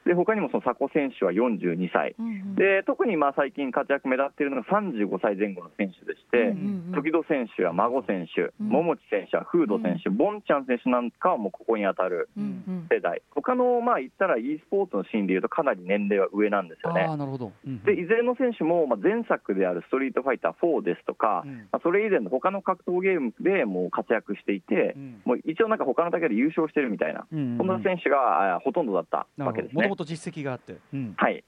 [0.07, 2.15] で他にもその佐古選手は42歳。
[2.19, 2.55] うんうん。
[2.55, 7.03] で特にまあ最近活躍目立っているのが35歳前後の選手でして、うんうんうん。
[7.03, 8.69] 時戸選手や孫選手、うん。
[8.69, 12.87] 桃地選手やフード選手、ボンちゃん選手なんかはもうここに当たるうんうん。
[12.91, 17.03] 世代、他のまあ言ったら e スポーツのシーンでいうとかなり年齢は上なんですよね。
[17.03, 17.13] あ。
[17.13, 17.53] あなるほど。
[17.67, 21.69] うんでいずれの選手もまあ前作であるストリートファイター4ですとか、うん。
[21.71, 25.23] まあ、それ以前の他の格闘ゲームでもう活躍していて、うん。
[25.25, 30.79] もう一応なんか他の大会で優勝してるみたいな、うんそんな選手があほとんどだったなわけですねもと実績があって。
[30.93, 31.45] うんはい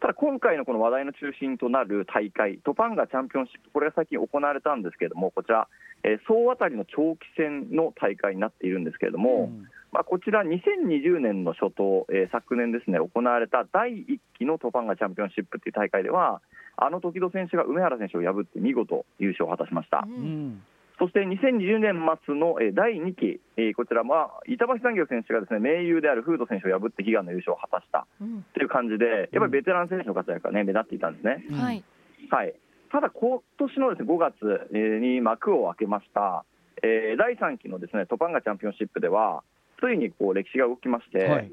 [0.00, 5.66] ただ今回のこの話題の中心となる大会、トパンガチャンピオンシップ、これが最近行われたんですけれども、こちら、
[6.02, 16.42] えー総当たりの長期戦の大会になっているんですけれども、うんまあ、こちら、2020年の初頭、えー昨年ですね、行われた第1期のトパンガチャンピオンシップっていう大会では、
[16.76, 20.04] あの時戸選手が梅原選手を破って見事優勝を果たしました。
[20.06, 20.62] うん
[20.98, 28.44] そして2020年末のえー第2期、えーこちらは板橋産業選手がですね盟友であるフード選手を破って悲願の優勝を果たしたうん。
[28.54, 31.44] という感じで、やっぱりベテラン選手の活躍が、ね、目立っていたんですね。
[31.50, 31.56] うん。
[31.56, 31.84] はい。
[32.30, 32.54] はい、
[32.90, 36.44] ただ、今年のですね5月えーに幕を開けました、
[36.82, 39.42] えー第3期のですねトパンガチャンピオンシップでは、
[39.80, 41.50] ついにこう歴史が動きまして、はい。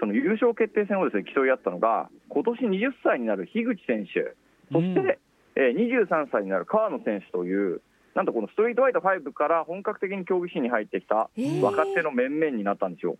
[0.00, 4.34] その優勝決定戦をですね競い合ったのが、今年20歳になる樋口選手、
[4.72, 5.18] そして、
[5.56, 7.82] えー23歳になる川野選手という、
[8.14, 11.60] なんとこのストリートファイター5から本格的に競技シーンに入ってきたえー。
[11.60, 13.16] 若手の面々になったんですよ。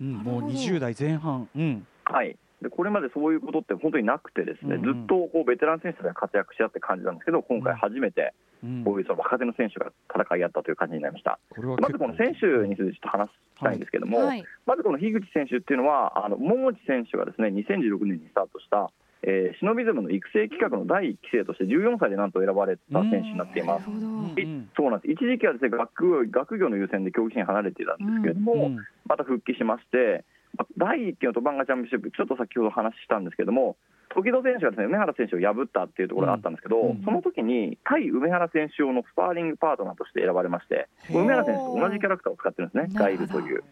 [0.00, 1.48] うんもうなるほど20代前半。
[1.54, 1.86] うん。
[2.04, 2.36] はい。
[2.62, 4.94] でこれまでそういうことって本当になくて、ですね、うんうん。
[4.94, 8.84] ずっとこうベテラン選手が活躍し合って感じなんですけど、今回初めてうん。
[8.84, 11.38] こういうその若手の選手が戦い合ったという感じになりました。
[11.50, 14.44] これはまずこの選手についてちょっと話したいんですけども、はい。
[14.66, 18.90] まずこの樋口選手っていうのは、あの桃地選手がですね2016年にスタートした、
[19.22, 23.84] えーシノビズムの育成企画の第1期生として14歳でなんと選ばれた選手になっています。
[23.88, 24.70] うん。
[24.76, 25.12] そうなんです。
[25.12, 28.76] 一時期はですね学学業の優先で競技シーン離れていたんですけれども、うん。
[29.06, 30.24] また復帰しまして、
[30.56, 33.76] ま第1期のトバンガチャンピオンシップ、ちょっと先ほど話したんですけども、
[34.10, 37.02] 時戸選手がですね梅原選手を破ったっていうところがあったんですけど、うん。
[37.04, 43.62] その時に対梅原選手用のスパーリングパートナーとして選ばれまして、梅原選手と同じキャラクターを使ってるんですね、ガイルという。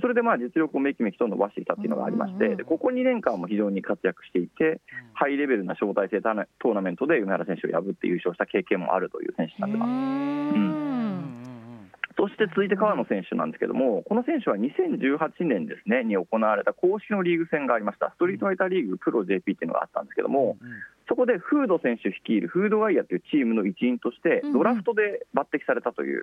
[0.00, 4.80] それでまあ実力をめきめきと伸ばしてきたっていうのがありまして、でここ2年間も非常に活躍していて、
[5.12, 9.88] ハイレベルな招待制トーナメントで梅原選手を破って優勝した経験もあるという選手になってます。
[9.88, 11.39] うん
[12.16, 20.56] そして続いて川野選手なんですけども、この選手は2018年ですねに行われた公式のリーグ戦がありました、ストリートファイターリーグプロ JP っていうのがあったんですけども、
[21.10, 26.22] そこでフード選手率いるフードワイヤーというチームの一員としてうん、ドラフトで抜擢されたという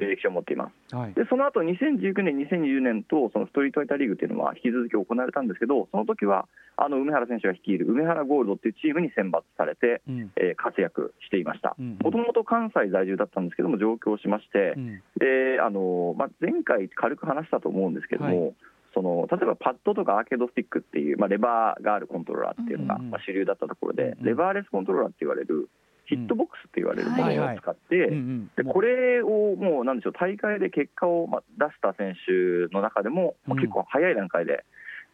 [0.00, 0.96] 歴史を持っています。
[0.96, 1.12] はい。
[1.12, 10.32] でその後2019年、2020年とそのストリートファイターリーグっていうのは引き続き行われたんですけど、その時はあの梅原選手が率いる梅原ゴールドっていうチームに選抜されて、うん。
[10.36, 11.76] えー活躍していました。
[11.78, 15.02] うんもともと関西在住だったんですけども、上京しましてう、ん。
[15.20, 18.52] であのまあ、前回軽く話したと思うんですけども、は
[18.94, 25.68] その例えばパッドとかアーケードスティックっていう、まあ、レバーがあるコントローラーっていうのが、うんうんまあ、主流だったところで、うんレバーレスコントローラーって言われる、
[26.06, 28.08] ヒットボックスって言われるもはいのを使って、
[28.56, 33.60] でこれをもうなんでしょう大会で結果をまあ出した選手の中でも、まあうん。
[33.60, 34.64] 結構早い段階で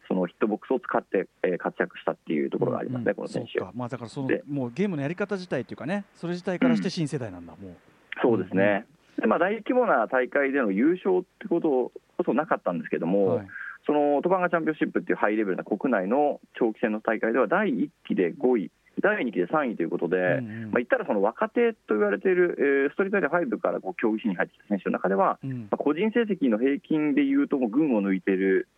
[0.08, 3.58] そのヒットボックスを使って、えー活躍したっていうところがありますね、この選手。
[3.58, 3.72] そうか。
[3.74, 4.42] まあだからそので。
[4.48, 7.76] もうゲームのやり方自体っていうかねそれ自体からして新世代なんだ、もう。
[8.22, 8.84] そうですね、
[9.18, 13.46] でまあ、大規模な大会での優勝ってことこそなかったんですけども、はい
[13.90, 18.70] そのトバンガチャンピオンシップっていうハイレベルな国内の長期戦の大会では第1期で5位、
[19.02, 20.62] 第2期で3位ということで、うんうん。
[20.66, 25.62] まあ、言ったらその若手と言われている、えーストリートファイター5からこう競技士に入ってきた選手の中では、うん。
[25.62, 28.68] まあ、個人成績の平均でいうともう群を抜いている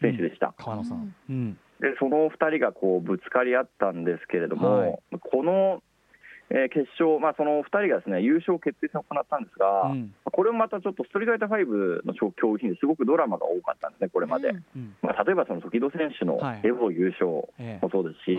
[0.00, 0.54] 選手でした。
[0.56, 1.58] 川野さん、うん。
[1.80, 5.82] でその2人がこうぶつかり合ったんですけれども、この、
[6.50, 10.14] えー決勝、まあ、その2人がですね優勝決定戦を行ったんですが、うん。
[10.24, 14.48] これもまたちょっとストリートファイター5の競技品ですごくドラマが多かったんですね、これまで。
[14.48, 14.96] うん。
[15.02, 16.60] まあ、例えばその時戸選手のはい。
[16.64, 18.36] エボ優勝ええもそうですし、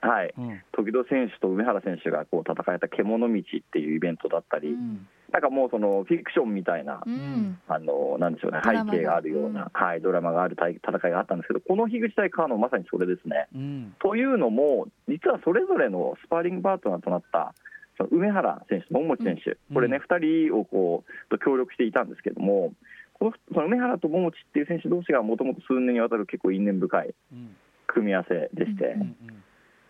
[0.00, 0.62] はい、うん。
[0.72, 7.58] 時戸選手と梅原選手がこう戦えた獣道っていうイベントだったり、うんなんかもうそのフィクションみたいな、うん。
[7.66, 13.48] あのなんでしょうね、背景があるような、はい、ドラマがある対戦いがあったんですけど、この樋口対川野、まさにそれですね。
[13.54, 13.94] うん。
[13.98, 17.54] というのも、実はそれぞれのスパーリングパートナーとなった、
[17.96, 22.72] その梅原選手と桃地選手、これね、2人をこうと協力していたんですけども、
[23.14, 27.56] このその梅原と桃地っていう選手同士がもともと数年にわたる結構因縁深いうん。
[27.86, 29.16] 組み合わせでして、うんうん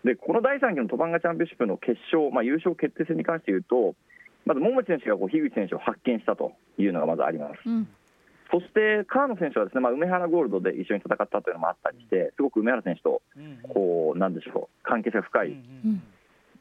[0.04, 3.94] でこの第3期のトバンガチャンピオンシップの決勝、まあ、優勝決定戦に関して言うと、
[4.44, 7.52] まず桃地選手がこう樋口選手を発見したというのがまずあります。
[7.66, 7.88] うん。
[8.50, 15.52] そして川野選手はですね、まあ、梅原ゴールドで一緒に戦ったというのもあったりして、すごく梅原選手とうんこうなんでしょう関係性が深い、う
[15.88, 16.02] ん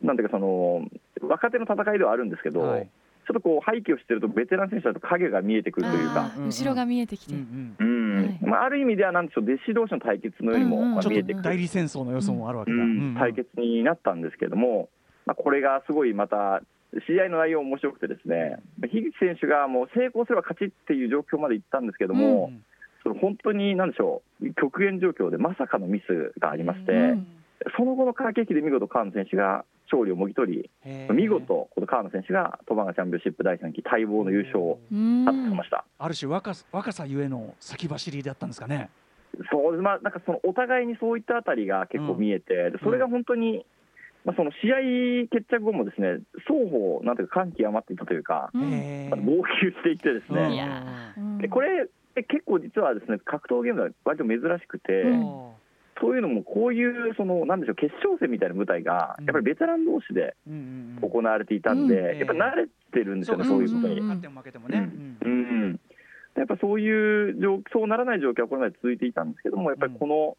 [0.02, 0.82] なんていうかその
[1.22, 2.90] 若手の戦いではあるんですけど、はい。
[3.28, 6.32] ちょっとこう背景を知ってるとベテラン選手だと影が見えてくるというか。
[6.40, 12.78] 後ろが見えてきて、うんまあ、ある意味ではなんでしょう弟子同士の対決のようにも、まあちょ見えくる、ってと代理戦争の要素もあるわけだ、
[13.20, 14.90] 対決になったんですけれども、
[15.26, 16.64] まあ、これがすごいまた
[17.08, 22.64] 試合の内容面白くてですね樋口選手がもう成功すれば勝ちっていう状況までいったんですけども、うん。
[23.04, 27.28] その本当になんでしょう極限状況でまさかのミスがありまして、うん。
[27.78, 35.26] その後の駆け引きで見事川野選手が勝利をもぎ取り見事この川野選手がトバンガチャンピオンシップ第3期待望の優勝をうん。
[35.26, 35.86] 果たしました。
[35.98, 38.90] ある種若さ若さゆえの先走りだったんですかね。
[39.52, 43.66] そうまあ、なんかそのお互いにそういったあたりが結構見えて、でそれが本当に、
[44.24, 48.72] まあ、その試合決着後もですね双方、なんていうか、感極まっていたというか、うん。
[48.72, 49.14] へー。
[49.14, 51.38] あの号泣していてですうん。
[51.38, 55.52] ね、でこれ、結構実はですね格闘ゲームでは割と珍しくて、うん。
[56.02, 60.36] そういうのもこういうそのなんでしょう決勝戦みたいな舞台がうんやっぱりベテラン同士で
[61.00, 64.00] 行われていたんで、うんやっぱ慣れてるんですよね、そうういうことに。
[64.00, 64.90] うん勝っても負けてもね。
[64.92, 65.18] うん。
[65.22, 65.80] うん
[66.36, 70.38] やっぱそういう状そうならない状況はこれまで続いていたんですけども、やっぱりこの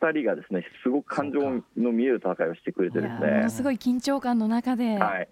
[0.00, 1.40] 2人がですねすごく感情
[1.76, 3.26] の見える戦いをしてくれていですね。
[3.26, 5.28] やもの、すごい緊張感の中で、はい、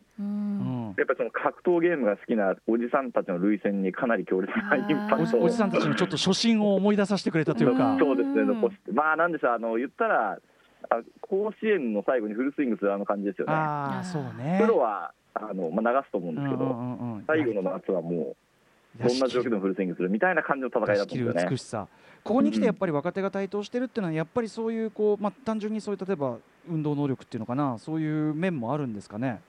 [0.96, 7.94] やっぱりその格闘ゲームが好きなおじさんたちの類戦にかなり強烈なインパおクトおじさんたちのちょっと初心を思い出させてくれたというか。
[7.94, 7.98] ん。
[7.98, 10.38] そうですね、残して、まあなんでしょう、あの言ったら、
[10.90, 13.54] あ甲子園の最後にフルスイングするあの感じですよね。
[13.54, 14.58] ああそうね。
[14.60, 17.24] プロはあの、まあ、流すと思うんですけど、うんうんうんうん。
[17.26, 18.36] 最後の夏はもう、
[18.98, 19.44] どんな状況？
[19.44, 21.50] でもフルスイングするみたいな感じの戦いだ出し切るったんですよね。
[21.52, 21.88] 美しさ。
[22.24, 27.78] ここに来てやっぱり若手が台頭してるっていうのはやっぱりそういうこうまあ単純にそういう例えば運動能力っていうのかな。
[27.78, 29.40] そういう面もあるんですかね？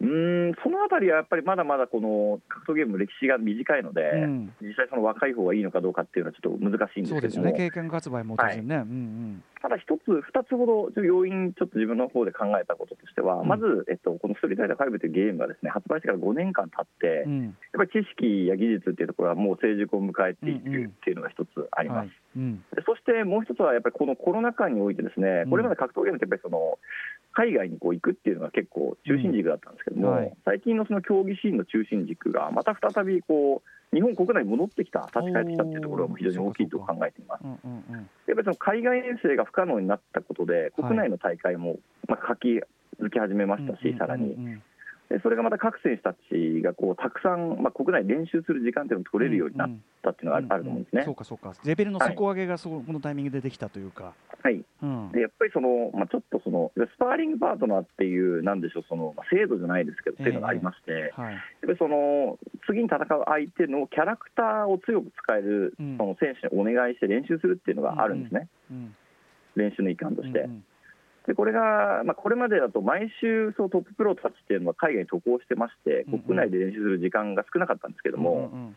[0.00, 4.52] うーんそのあたりはやっぱりまだまだこの格闘ゲームの歴史が短いので、うん。
[4.62, 7.52] 実際その若い方がいいのかどうかっていうのはちょっと難しいんですけども、そうですよね。
[7.52, 8.76] 経験活売も当然ね。
[8.76, 13.48] うんただ一つ、二つほど要因、ちょっと自分の方で考えたこととしては、うん。
[13.48, 17.32] まず、えっと、このストリートファイター5というゲームがですね発売してから5年間経って、うん。
[17.32, 21.98] うんやっぱり知識や技術っていうところはもう成熟を迎えているっていうのが一つあります。
[21.98, 22.10] はい。
[22.36, 22.56] うん。
[22.74, 25.50] でそしてもう一つはやっぱりこのコロナ禍においてですね、うん。
[25.50, 26.78] これまで格闘ゲームってやっぱりその
[27.32, 30.14] 海外にこう行くっていうのが結構中心軸だったんですけども、うん。
[30.16, 30.32] はい。
[30.44, 37.44] 最近のその競技シーンの中心軸がまた再びこう日本国内に戻ってきた、立ち返ってきたっていうところが非常に大きいと考えています。
[37.44, 37.56] やっ
[38.26, 41.76] ぱりその海外遠征が不可能になったことで、国内の大会も
[42.06, 42.60] まあ活気
[43.02, 44.60] づき始めましたし、さらに
[45.22, 49.70] それがまた各選手たちがこうたくさん、まあ、国内で練習する時間っていうのを取れるようになっ
[50.02, 51.02] たっていうのがある,、と思うんですね。
[51.04, 51.52] そうかそうか。
[51.64, 54.64] レベルの底上げがそこのタイミングでできたというか、はい。
[54.82, 55.10] うん。
[55.10, 61.34] でやっぱりその、まあ、ちょっとそのスパーリングパートナーっていう、なんでしょう、そのまあ制度じゃないですけど、っていうのがありまして、はい。
[61.34, 65.96] やっぱりその次に戦う相手のキャラクターを強く使えるうん。
[65.98, 68.94] その選手にお願いして練習するっていうのがあるんですね、うん。
[69.56, 70.38] 練習の一環として。
[70.38, 70.64] うんうん
[71.26, 78.76] でこれが、まあ、これまでだと毎週そうトッププロたちっていうのは海外に渡航してまして、国内で練習する時間が少なかったんですけども、うんうん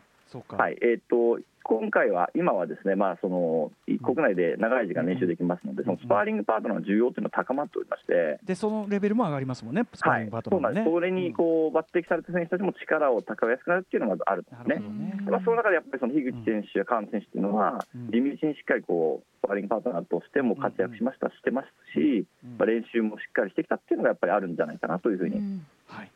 [0.56, 9.82] はいえー、と今回は、今はですね、まあ、そのい国内で長い時間練習できますので、そのスパーリングパートナーの需要というのは高まっておりまして、でそのレベルも上がりますもんね。
[9.94, 10.74] スパーはいリングパー、トナーもね。
[10.74, 15.20] なんですそれにこう抜擢された選手たちも力を高めやすくなるっていうのがあるんですねね。
[15.24, 21.66] まあ、その中でやっぱりその樋口選手や川野選手っていうのは、うん地道にしっかりこうスパーリングパートナーとしても活躍しました、してます
[21.96, 25.40] し、うんまあ、練習もしっかりしてきたっていうのがやっぱりあるんじゃないかなというふうに。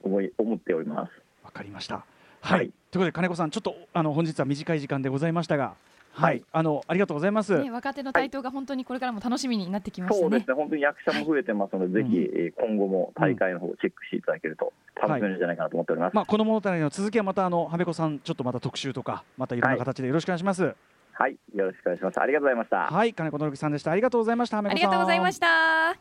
[0.02, 1.12] 思い思っております。
[1.44, 2.04] わかりました。
[2.40, 2.58] はい。
[2.58, 5.74] はいということで金子さんちょっとあの本日は短い時間でございましたが、
[6.12, 6.32] はい。
[6.32, 7.58] はいあのありがとうございます。
[7.58, 10.48] ね、若手の台頭が本当にこれからも楽しみになってきましたねそうです。
[10.48, 16.14] ね、本当に役者も増えてますので、ぜひえー今後も大会の方をチェックしていただけると楽しめるんじゃないかなと思っております。
[16.14, 20.74] まあこの物語の続きはまたあのはべこさんちょっとまた特集とかまたいろんな形でよろしくお願いします。
[21.12, 22.20] はい、よろしくお願いします。
[22.20, 22.76] ありがとうございました。
[22.86, 23.90] はい、金子のさんでした。
[23.90, 24.58] ありがとうございました。
[24.58, 25.96] ありこさんがとうございました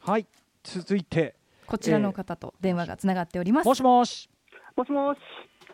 [0.00, 0.26] はい、
[0.64, 1.34] 続いて
[1.66, 4.31] こちらの方と電話がつながっております、もしもし。
[4.76, 5.18] もしもし、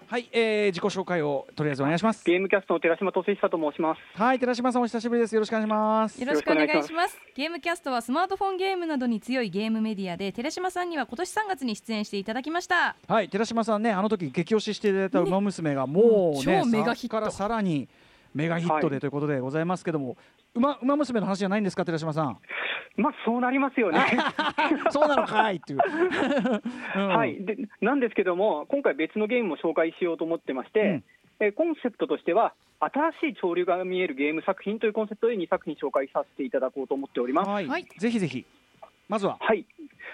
[0.09, 2.25] はい、えー、自己紹介をとりあえずお願いします。
[2.25, 4.01] ゲームキャストの寺島俊久と申します。
[4.21, 5.35] はい、寺島さんお久しぶりです。
[5.35, 6.21] よろしくお願いします。
[6.21, 17.89] よろしくお願いしますゲームキャストはスマートフォンゲームなどに強いゲームメディアで寺島さんには今年3月に出演していただきましたはい、寺島さんね、あの時激推ししていただいた馬娘がもうね、超メガヒットさからさらに
[18.39, 20.17] メガヒットでということでございますけども、
[20.55, 22.39] 馬馬娘の話じゃないんですか、寺島さん？
[22.97, 24.01] まあ、そうなりますよね。
[24.91, 25.79] そうなのかいっていう。
[26.97, 31.05] うんはい、でなんですけども、今回、別のゲームも紹介しようと思ってまして、うん
[31.41, 37.49] えコンセプトとしては、新しい潮流が見えるゲーム作品というコンセプトで2作品紹介させていただこうと思っております。
[37.49, 38.45] はい、はいぜひぜひ。
[39.09, 39.39] まずは。
[39.41, 39.65] はい、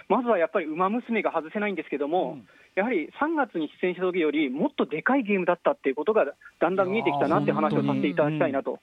[0.08, 2.48] まずはやっぱり、ウマ娘が外せないんですけども、うん。
[2.74, 6.24] やはり3月に出演した時よりもっとでかいゲームだったっていうことが
[6.58, 8.80] だんだん見えてきたなって話をさせていただきたいなと。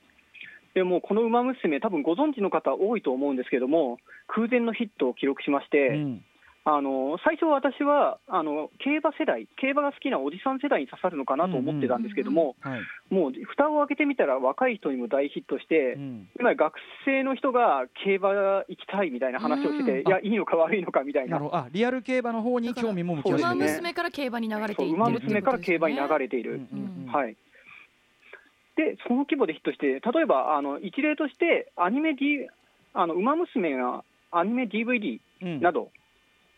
[0.73, 6.25] でもうこのウマ娘、多分ご存知の方多いと思うんですけども、空前のヒットを記録しまして、うん
[6.63, 12.81] あの最初、私はあの競馬世代、競馬が好きなおじさん世代に刺さるのかなと思ってたんですけども、はい。
[13.09, 16.29] もう蓋を開けてみたら、若い人にも大ヒットして、うん。
[16.39, 21.31] 今、学生の人が競馬行きたいみたいな話をしてて、うんいや、いいのか悪いのかみたいな。
[21.31, 21.57] なる、ほど。
[21.57, 23.31] あ、リアル競馬の方に興味も向き。
[23.31, 26.53] 馬娘から競馬に流れているっていう馬娘から競馬に流れている。
[26.53, 27.11] うんうんうん。
[27.11, 27.35] はい。
[28.75, 32.47] でその規模でヒットして、例えばあの一例として、アニメ、D、
[32.93, 35.59] あの馬娘がアニメ DVD うん。
[35.59, 35.89] など、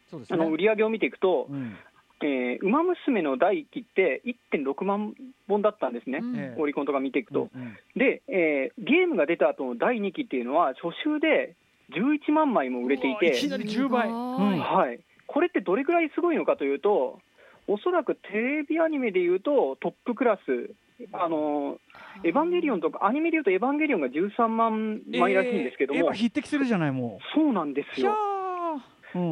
[0.10, 0.40] そうですね。
[0.40, 1.76] あの売り上げを見ていくと、うん。
[2.22, 4.22] えー、馬娘の第1期って
[4.54, 5.14] 1.6万
[5.48, 6.38] 本だったんですね、うん。
[6.38, 6.62] ええ。
[6.62, 7.50] オリコンとか見ていくと。
[7.54, 7.78] うんうん。
[7.96, 11.56] で、えーゲームが出た後の第2期っていうのは、初週で
[11.92, 14.10] 11万枚も売れていうて、わいきなり10倍。
[14.10, 17.20] はい、これってどれくらいすごいのかというと、
[17.68, 20.72] おそらくテレビアニメでいうとトップクラス、
[21.12, 21.78] あの
[22.24, 28.14] エヴァンゲリオンとか、アニメでいうとエヴァンゲリオンが13万枚らしいんですけども、えーやっぱ匹敵するじゃないもそうなんですよ。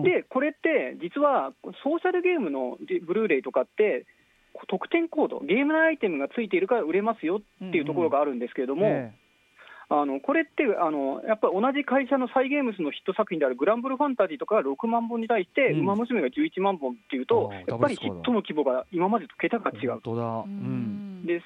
[0.03, 4.05] で、これって実はソーシャルゲームのブルーレイとかって、
[4.67, 9.13] 特典コード、ゲーム内アイテムがついているから売れますよっていうところがあるんですけれども、え
[9.93, 15.79] あのこれってあの、やっぱり同じ会社のサイ・ゲームスのヒット作品であるグランブルファンタジーとかが6万本に対して、うん。
[15.81, 19.99] ウマ娘が11万本っていうとあー、やっぱりヒットの規模が今までと桁が違う。
[19.99, 20.43] う。
[20.45, 21.23] うん。
[21.23, 21.41] んで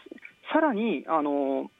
[0.53, 1.71] さらにあの、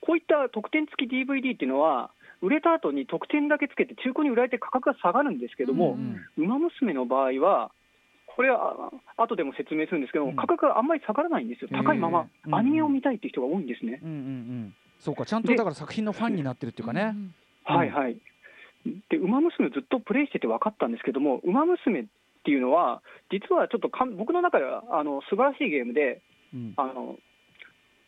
[0.00, 2.10] こういった特典付き DVD っていうのは、
[2.42, 7.70] 売れた後に特典だけつけて中古に売られて価格が下がるんですけども、うんウマ娘の場合は、
[8.26, 12.26] これはあ後でも説明するんですけど価格があんまり下がらないんですよ、高いまま。
[12.50, 14.00] アニメを見たいっていう人が多いんですね。
[14.02, 14.74] うんうんうん。
[14.98, 17.12] そうか、ちゃんとでだから作品のファンになってるっていうかね。
[17.14, 18.16] うんはいはい。
[19.08, 22.04] で、ウマ娘ずっとプレイしてて分かったんですけども、ウマ娘っ
[22.44, 26.20] ていうのは、実はちょっとかん僕の中ではあの素晴らしいゲームで、
[26.52, 26.74] うん。
[26.76, 27.16] あの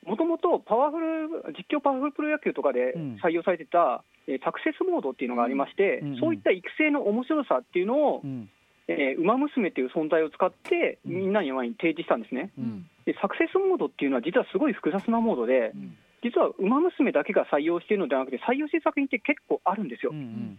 [0.06, 3.16] もともとパワフル実況パワフルプロ野球とかでうん。
[3.22, 8.48] 採用されてた、えーサクセスモードっていうのがありまして、うんうんそういった育成の面白さっていうのを、うん。
[8.88, 11.14] えーウマ娘っていう存在を使って、うん。
[11.14, 12.52] みんなに前に提示したんですね。
[12.58, 12.86] うん。
[13.06, 15.96] でサクセスモードっていうのは、実はすごい複雑なモードで、ん。
[16.22, 20.12] 実はウマ娘だけが採用しているのではなくて、採用している作品って結構あるんですよ。
[20.12, 20.58] うんうん。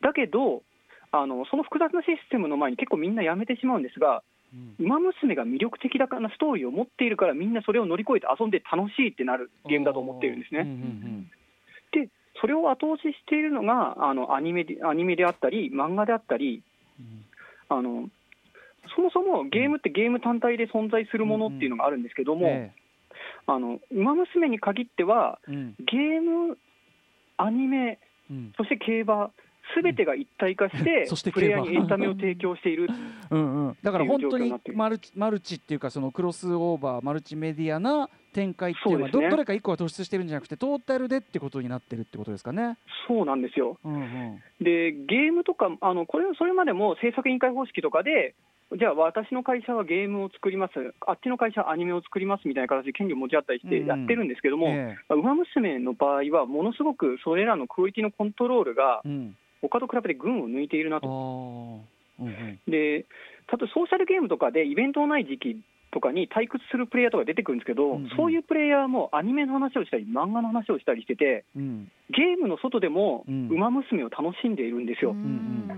[0.00, 0.62] だけど
[1.12, 4.22] あの、その複雑なシステムの前に結構みんなやめてしまうんですが、
[4.78, 4.86] うん。
[4.86, 10.60] ウマ娘が魅力的なストーリーを持っているから、みんなそれを乗り越えて遊んで楽しいってなるゲームだと思っているんですね。
[10.60, 11.30] うんうん
[11.92, 12.08] で、
[12.40, 16.62] それを後押ししているのがあのアニメでアニメであったり、漫画であったり、
[16.98, 17.24] うん。
[17.68, 18.08] あの
[18.94, 22.72] そもそもゲームってゲーム単体で存在するものっていうのがあるんですけども、え
[23.46, 25.74] あのウマ娘に限っては、えうん。
[25.80, 26.58] ゲーム、
[27.36, 27.98] アニメ、
[28.30, 28.52] うん。
[28.56, 29.30] そして競馬、
[29.74, 32.88] すべてが一体化してそして、プレイヤーにエンタメを提供している、
[33.30, 39.30] うんうん、だから本当にマルチマルチっていうかそのクロスオーバーマルチメディアな展開っていうのはそうですね。
[39.30, 42.76] どどれか一個は突出してるんじゃなくてトータルでってことになってるってことですかね。
[43.08, 43.78] そうなんですよ。
[43.82, 44.42] うんうん。
[44.60, 48.34] で、ゲームとか、あのこれそれまでも制作委員会方式とかで、
[48.78, 50.72] じゃあ私の会社はゲームを作ります、
[51.06, 61.06] あっちの会社はアニメを作りますみたいな形で権利を持ち合ったりしてうんやってるんですけども、えウマ娘の場合は、ものすごくそれらのクオリティのコントロールがえうん他と比べて群を抜いているなあと。
[61.06, 61.80] ー。
[62.20, 62.60] うんうん。
[62.66, 63.04] で例え
[63.56, 65.60] ばソーシャルゲームとかでイベントのない時期
[65.92, 68.10] とかに退屈するプレイヤーとか出てくるんですけど、うんうん。
[68.16, 71.90] そういうプレイヤーもアニメの話をしたり、漫画の話をしたりしてて、うん。
[72.10, 73.48] ゲームの外でもうん。
[73.48, 75.12] ウマ娘を楽しんでいるんですよ。
[75.12, 75.68] ん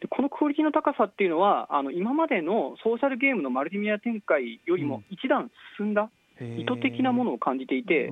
[0.00, 6.10] でこのクオリティの高さっていうのは、あの今までのソーシャルゲームのマルチメディア展開よりも一段進んだ
[6.40, 8.10] 意図的なものを感じていて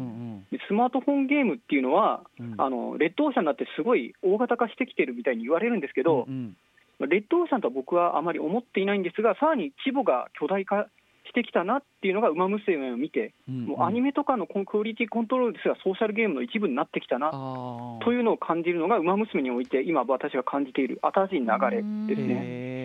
[0.69, 2.55] スマートフォンゲームっていうのは、うん。
[2.59, 6.57] あのレッドオーシャンになってすごい大型化してきてるみたいに言われるんですけど、うん
[7.01, 10.87] レッドオーシャンとは僕はあまり思っていないんですが、さらに規模が巨大化
[11.27, 22.82] してきたなっていうのが、ウマ娘を見て、うんもうアニメとかのクオリティコントロールですら、ソーシャルゲームの一部になってきたなというのを感じるのが、ウマ娘において、今、私が感じている新しい流れですね。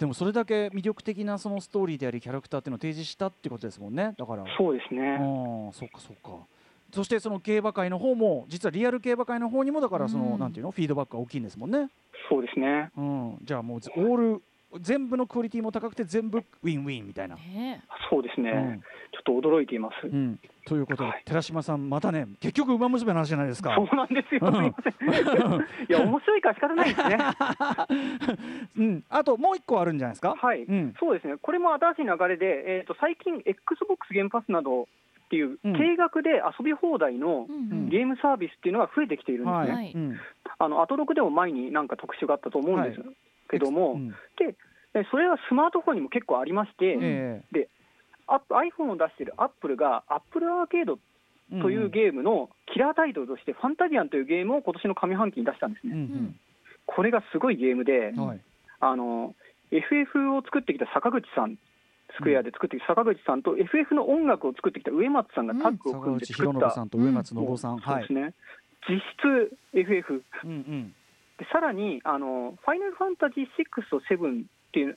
[0.00, 4.14] でもそれだけ魅力的なそのストーリーでありキャラクターっていうのを提示したってことですもんね。
[4.18, 4.44] だから。
[4.56, 5.18] そうですね。
[5.20, 6.46] ああそっかそっか。
[6.94, 10.38] そしてその競馬会の方も実はリアル競馬会の方にもだからその、うん。
[10.38, 10.70] なんていうの？
[10.70, 11.90] フィードバックが大きいんですもんね、
[12.30, 12.90] そうですね。
[12.96, 14.42] うん、じゃあもうずオール
[14.78, 18.50] 全部のクオリティも高くて全部ウィンウィンみたいな、ねそうですね。
[18.50, 18.80] うん。
[19.12, 20.06] ちょっと驚いています。
[20.06, 21.22] うん、ということで、はい。
[21.24, 23.74] 寺島さんまたね結局馬娘の話じゃないですか。
[23.78, 24.40] そうなんですよ。
[24.42, 24.52] うん。
[24.52, 25.60] すいません。
[25.60, 27.18] いや、 面白いから仕方ないですね。
[28.78, 30.62] うん、あともう一個あるんじゃないですか、はい。
[30.62, 30.94] うん。
[30.98, 34.86] そうですね、これも新しい流れで、えー、と最近、XBOX ゲームパスなどっ
[35.30, 35.72] ていう、うん。
[35.74, 37.46] 定額で遊び放題の
[37.88, 39.74] ゲームサービスっていうのが増えてきているんですね。
[39.74, 39.92] はい。
[39.94, 40.16] うん。
[40.58, 43.00] あのアトロクでも前になんか特集があったと思うんです
[43.50, 44.14] けども、うん。
[44.92, 47.42] でそれはスマートフォンにも結構ありまして、え
[48.26, 50.98] アップ iPhone を出しているアップルが、アップルアーケード
[51.52, 55.92] えというゲームのキラータイトルとして、ファンタジアンというゲームを今年の上半期に出したんですね。
[55.94, 56.36] うん
[56.86, 58.40] これがすごいゲームで、うんはい。
[58.80, 59.34] あの
[59.70, 61.56] FF を作ってきた坂口さん、
[62.18, 68.34] スクエアで作ってきた坂口さんと、FF の音楽を作ってきた植松さんがタッグを坂組んで口作った、博信さんと植松信夫さん、はいそうですね、
[68.88, 70.88] 実質 FF、うんうん。
[70.90, 70.94] で
[71.52, 74.96] さらにあの、ファイナルファンタジー6と7っていう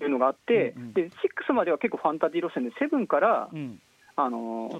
[0.00, 0.92] いうのがあって、うんうん。
[0.92, 1.10] で、
[1.48, 3.80] 6までは結構ファンタジー路線で、7から、うん。
[4.14, 4.70] あの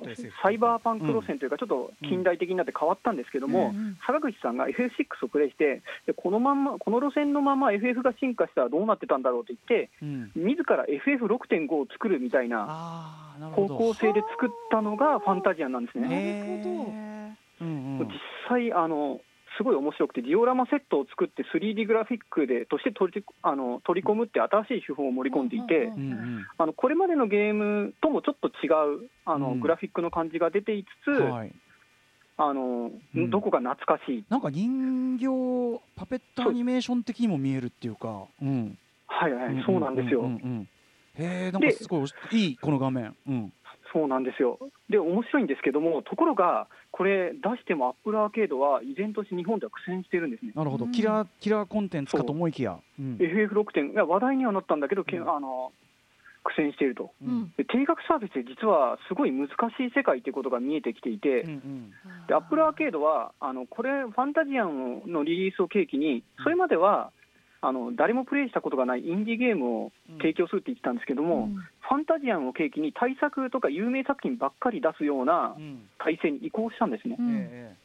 [0.42, 3.98] サイバーパンク路線というか、ちょっと近代的になって変わったんですけども、うんうん。
[4.06, 10.30] 坂口さんが FF6 をプレイしてでこのまんま、この路線のまま FF が進化したらどうなってたんだろうと言って、うん。
[10.34, 13.78] 自ら FF6.5 を作るみたいな方ど。
[13.78, 17.34] 向性で作ったのがファンタジアンなんですね。
[17.58, 18.08] うんうん。
[18.08, 18.12] 実
[18.50, 19.22] 際あの
[19.56, 25.92] すごい面白くて、ジオラマセットを作って 3D グラフィックでとして取りあの取り込むって新しい手法を盛り込んでいて、
[26.58, 28.68] あのこれまでのゲームともちょっと違
[29.04, 29.60] うあの、うん。
[29.60, 31.52] グラフィックの感じが出ていつつ、はい。
[32.36, 33.30] あのうん。
[33.30, 35.26] どこか懐かしい、なんか人形
[35.96, 40.24] パペットアニメーション的にも見えるっていうか、うん、はいはい、そうなんですよ。
[41.14, 43.14] へえ、なんかすごいいいこの画面。
[43.28, 43.52] うん。
[43.92, 44.58] そうなんですよ。
[44.88, 50.52] で、面白いんですけども、ところが、これ、出してもアップルアーケードは依然として日本では苦戦してるんですね。
[50.54, 52.78] なるほど、うんキラーキラーコンテンツかと思いきや。
[52.98, 53.16] うん。
[53.16, 55.72] FF6 点、いや話題にはなったんだけど、けうんあの
[56.44, 57.12] 苦戦していると。
[57.22, 61.92] ううんんで定額サービスで実はすごい難しい世界ということが見えてきていて、うんうん
[62.26, 67.10] でアップルアーケードは、あのこれ、ファンタジアンのリリースを契機に、それまでは、
[67.64, 71.48] あの誰もプレイしたことがないインディーゲームを提供するって言ってたんですけども、
[71.80, 75.88] ファンタジアンを契機に対策とか有名作品ばっかり出すようなうん。
[75.98, 77.16] 体制に移行したんですね。
[77.18, 77.28] うん。
[77.30, 77.76] え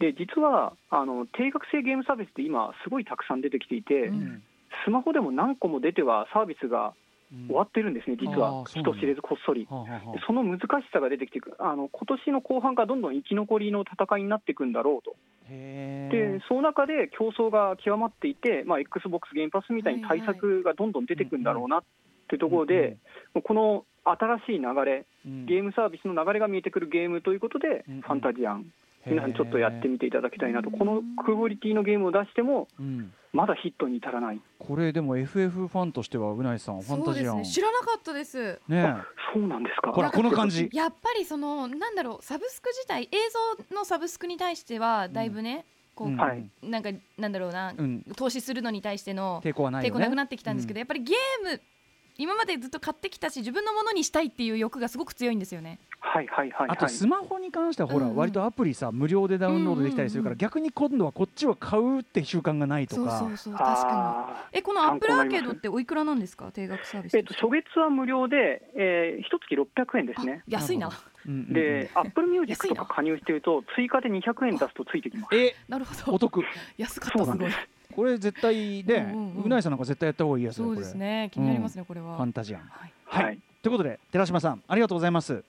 [0.00, 4.42] で実はあの定額制ゲームサービスって今、すごいたくさん出てきていて、えうん。
[4.84, 6.92] スマホでも何個も出てはサービスが
[7.32, 7.46] うん。
[7.46, 9.66] 終わってるんですね、実あは人知れずこっそり。
[9.70, 10.12] はあはあはあ。
[10.12, 15.16] でその難しさが出てきていく、あの今年の後半からどんどん生き残りの戦いになっていくんだろうと、
[15.48, 21.82] へでその中で競争が極まっていて、まあ、XBOX ゲームパスみたいに対策がどんどん出てくるんだろうなっ
[22.28, 22.96] ていうところで、
[23.34, 28.66] もうこの新しい流れ、ゲームムサービスの流れが見えてくるゲームということで、うんファンタジアン、
[29.06, 37.26] 皆さんちょっとやってみていただきたいなと、このクオリティのゲームを出しても、うん、まだヒットに至らない、これでも FF ファンとしてはうないさんファンタジアン。
[37.26, 38.60] そうですね知らなかったです。
[38.68, 38.94] ね
[39.34, 39.92] そうなんですか。
[39.92, 40.68] ほらこの感じ。
[40.72, 43.08] やっぱりそのなんだろうサブスク自体映
[43.70, 46.16] 像のサブスクに対してはだいぶね、こう、うん。
[46.16, 46.44] はい。
[46.62, 48.02] なんかなんだろうな、うん。
[48.16, 49.90] 投資するのに対しての抵抗はないよね。
[49.90, 51.60] 抵抗なくなってきたんですけど、やっぱりゲーム
[52.16, 55.80] 今までずっと買ってきたし自分のものにしたいっていう欲がすごく強いんですよね。
[55.98, 60.38] はいはいはい、はい、あとスマホに関してはほら、うんうん割とアプリさ無料でダウンロードできたりするから、うん。
[60.38, 64.58] うんうん逆に今度はこっちは買うって習慣がないとそうかそうそう確かあに。
[64.58, 70.42] えこのアップルアーケードっておいくらなんですか定額サービスーえっと、初月は無料で、えー、一月600円ですね。
[70.42, 70.90] あ安いな
[71.26, 75.36] で、アップルミュージックとか加入してると、追加で200円出すとついてきます。
[75.36, 76.14] えなるほど。
[76.14, 76.42] お得。
[76.76, 77.66] 安かっそうなんでたすごい。
[77.88, 77.94] す。
[77.94, 79.14] これ絶対ね、
[79.44, 79.72] うなぎさん。
[79.72, 81.30] なんか絶対やった方がいいやつそうですね。
[81.32, 82.16] 気になりますね、これは。
[82.16, 82.70] ファンタジアン。
[83.06, 83.38] はい。
[83.64, 85.42] ということで寺島さんありがとうございます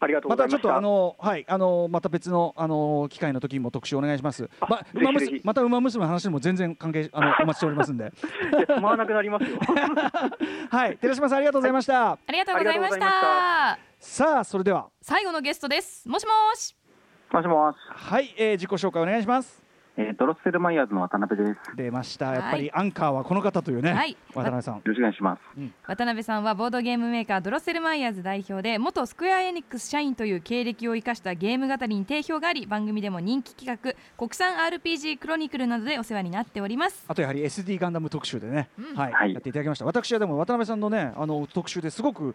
[0.00, 0.48] まございました。
[0.48, 4.48] たちょっとあのはいあのまた別のあの機会の時も特集お願いします。
[4.60, 8.12] あまぜひウマ娘ぜひまたウマ娘の話も全然関係あのお待ちしておりますんで。
[8.68, 9.58] 止まらなくなりますよ。
[10.70, 12.12] はい寺島さんありがとうございました。
[12.12, 16.76] ありがとうございましたさあそれでは最後のゲストですもしもし
[17.32, 19.63] もしもし、はい、えー、自己紹介お願いします。
[19.96, 21.48] えー、ドロッセルマイヤーズの渡辺です。
[21.48, 22.26] よ出ました。
[22.26, 22.34] はい。
[22.38, 24.16] やっぱりアンカーはこの方というね、はい。
[24.34, 24.82] 渡辺さん。
[24.84, 25.40] ろしくお願いします。
[25.86, 37.04] 渡辺さんはボードゲームメーカードロッセルマイヤーズ代表で元スクエア・エニックス社員という経歴を生かしたゲーム語りに定評があり番組でも人気企画国産 RPG クロニクルなどでお世話になっております。
[37.06, 38.96] あとやはり SD ガンダム特集でね、うん。
[38.96, 39.32] はい、はい。
[39.32, 39.84] やっていただきました。
[39.84, 42.34] 私はでも渡辺さんのねあの特集ですごく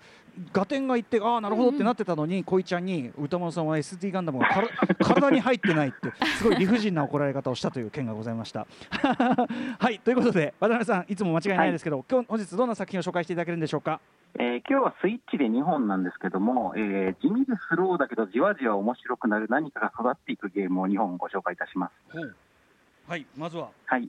[0.53, 4.67] 合点がいってああなるほどってなってたのに、小井ちゃんに歌丸さんは SD ガンダムがから
[5.03, 8.67] 体に入ってないってすごい理不尽な怒られ方をしたという件がございました。
[9.79, 13.99] はいということで渡辺さんいつも間違いないですけど、今日本日どんな作品を紹介していただけるんでしょうか？
[14.37, 22.17] えー今日はスイッチで2本なんですけども、えー地味でスローだけどじわじわ面白くなる何かが育っていくゲームを2本ご紹介いたします。
[23.07, 23.69] はいまずは。
[23.85, 24.07] はい。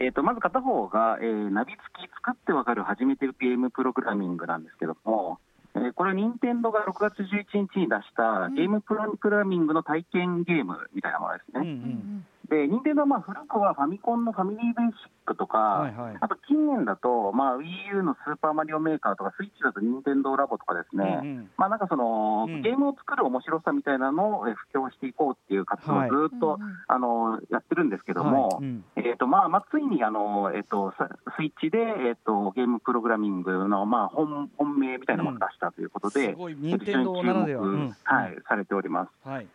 [0.00, 5.38] えー、とまず片方が、えーナビ付き作ってわかる初めてゲームプログラミングなんですけども、
[5.74, 11.60] えーこれ、任天堂が6月11日に出したゲームプログラミングの体験ゲームみたいなものですね。
[11.60, 16.16] うんうんで、任天堂はまあ古くはファミコンのファミリーベーシックとか、はいはい。
[16.20, 21.50] あと近年だと、まあ、Wii U のスーパーマリオメーカーとか、スイッチだと任天堂ラボとかですね、うんうん。
[21.56, 22.62] まあなんかその、うん。
[22.62, 26.10] ゲームを作る面白さみたいなのをえ布教していこうっていう活動をはい。
[26.10, 28.64] ずっと、あのやってるんですけども、はい。
[28.64, 28.84] うん。
[28.96, 36.56] えーとまあまあ、ついにあの、えー、とさスイッチで、えー、とゲームプログラミングの、まあ、本本命みたいなものを出したということで、すごい。
[36.58, 37.62] 任天堂ならでは、
[38.04, 39.28] はい、されております。
[39.28, 39.46] はい。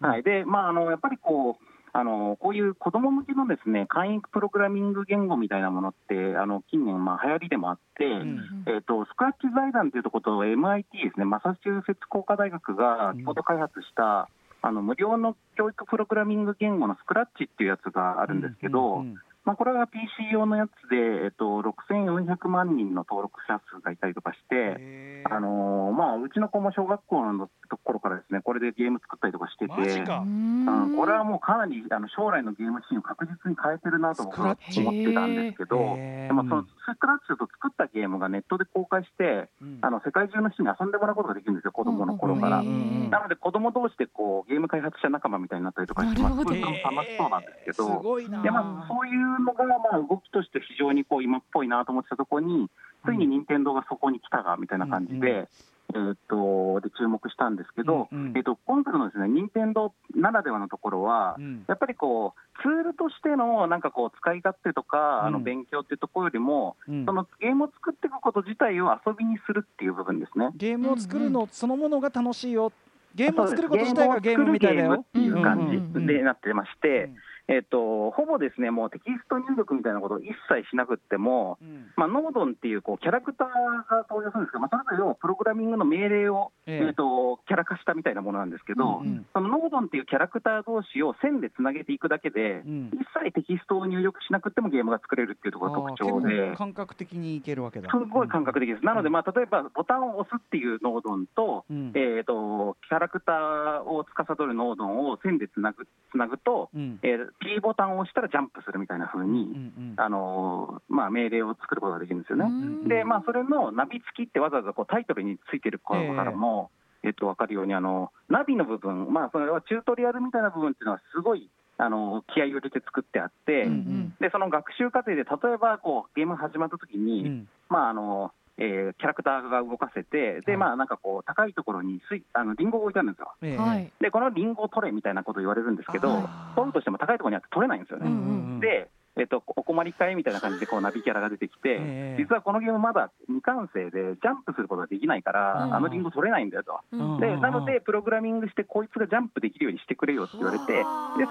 [0.00, 0.22] はい。
[0.22, 8.64] でまあ、あのやっぱりこうあのこういう子ども向けのですね簡易プログラミング言語みたいなものってあの近年、まあ、流行りでもあって、ん。
[8.66, 14.28] えー、とスクラッチ財団というところと MIT ですねマサチューセッツ工科大学が共同開発した、
[14.60, 30.18] あの無料の教育プログラミング言語のスクラッチっていうやつがあるんですけど、うんうんまあ、これは PC 用のやつで、えっと、6400万人の登録者数がいたりとかして、あのーまあ、うちの子も小学校のところからですねこれでゲーム作ったりとかしてて、マジか。
[30.18, 39.78] うん、これはもうかなりあの将来のゲームシーンを確実に変えてるなと思ってたんですけど、でもそのスクラッチだと作ったゲームがネットで公開して、うん。
[39.80, 42.62] あの世界中の人に遊んでもらうことができるんですよ、子供の頃から。
[42.62, 48.42] なので、子供同士でこうゲーム開発者仲間みたいになったりとかして、まあ、すごい楽しそうなんですけど、すごいな。
[48.42, 52.68] でまあ、そういうのがまあ動きとして非常にこう今っぽいなと思ってたところに、
[53.04, 55.48] ついに任天堂がそこに来たがみたいな感じで、うん。
[55.90, 58.36] えーっとで注目したんですけど、うんうん。
[58.36, 61.64] えーっと今回のですね任天堂ならではのところは、うん。
[61.66, 67.06] やっぱりこうツールとしてのなんかこう使い勝手とか、あのうん勉強っていうところよりも、うん。
[67.06, 70.50] そのゲームを作っていくこと自体を遊びにするっていう部分ですね。
[70.56, 72.70] ゲームを作るのそのものが楽しいよ。
[73.14, 74.92] ゲームを作ること自体がゲームみたいだよ。
[75.00, 77.10] っていううんうん感じでなってまして、
[77.48, 81.88] えっとほぼですねもうテキスト入力みたいなことを一切しなくっても、うん。
[81.96, 86.86] まあ、ノードンっていうこうキャラクターが登場するんですけど、まあ、それぞれをプログラミングの命令を、ええ。
[86.88, 89.26] えっとキャラ化したみたいなものなんですけど、うんうん。
[89.32, 92.90] そのノードンっていうキャラクター同士を線でつなげていくだけで、うん。
[92.92, 96.54] 一切テキストを入力しなくてもゲームが作れるっていうところが特徴で。
[96.56, 97.88] 感覚的にいけるわけだ。
[97.88, 98.84] すごい感覚的です。
[98.84, 101.92] なので、まあ、例えばボタンを押すっていうノードンと、うん。
[101.94, 106.98] えー、とキャラクターを司るノードンを線でつなぐつなぐと、うん。
[107.02, 109.94] えー P ボタンを押したらジャンプするみたいな風に、うんうん。
[109.96, 112.48] あのーまあ、命令を作ることができるんですよね。
[112.48, 116.70] んで、まあ、それのナビ付きってわざわざこうタイトルについてることからも、
[117.04, 124.14] えっと分かるようにあの、ナビの部分、まあ、それはチュートリアルみたいな部分っていうのは、すごいあの気合を入れて作ってあって、うんうん。
[124.20, 127.48] でその学習過程で、例えばこうゲーム始まった時に、うん。
[127.68, 130.56] まああのえーキャラクターが動かせて、ではい。
[130.56, 133.32] まあ、なんかこう、高いところにスイあのリンゴが置いてあるんですよ。
[133.42, 133.56] ええ。
[133.56, 133.92] はい。
[134.00, 136.08] で、このリンゴを取れみたいなことを言われるんですけど
[136.56, 138.06] 取るとしても高いところにあって取れないんですよね。
[138.06, 138.60] うんうんうん。
[138.60, 138.88] で、
[139.18, 142.16] えっと、お困りかいみたいな感じでこうナビキャラが出てきて、ええ。
[142.18, 145.74] 実はこのゲームまだ未完成でジャンプすることができないから、うん。
[145.74, 146.80] あのリンゴ取れないんだよと。
[146.92, 147.20] うん。
[147.20, 150.38] でなので、プログラミングして、こいつがジャンプできるようにしてくれよって。
[150.38, 150.80] 言われて、で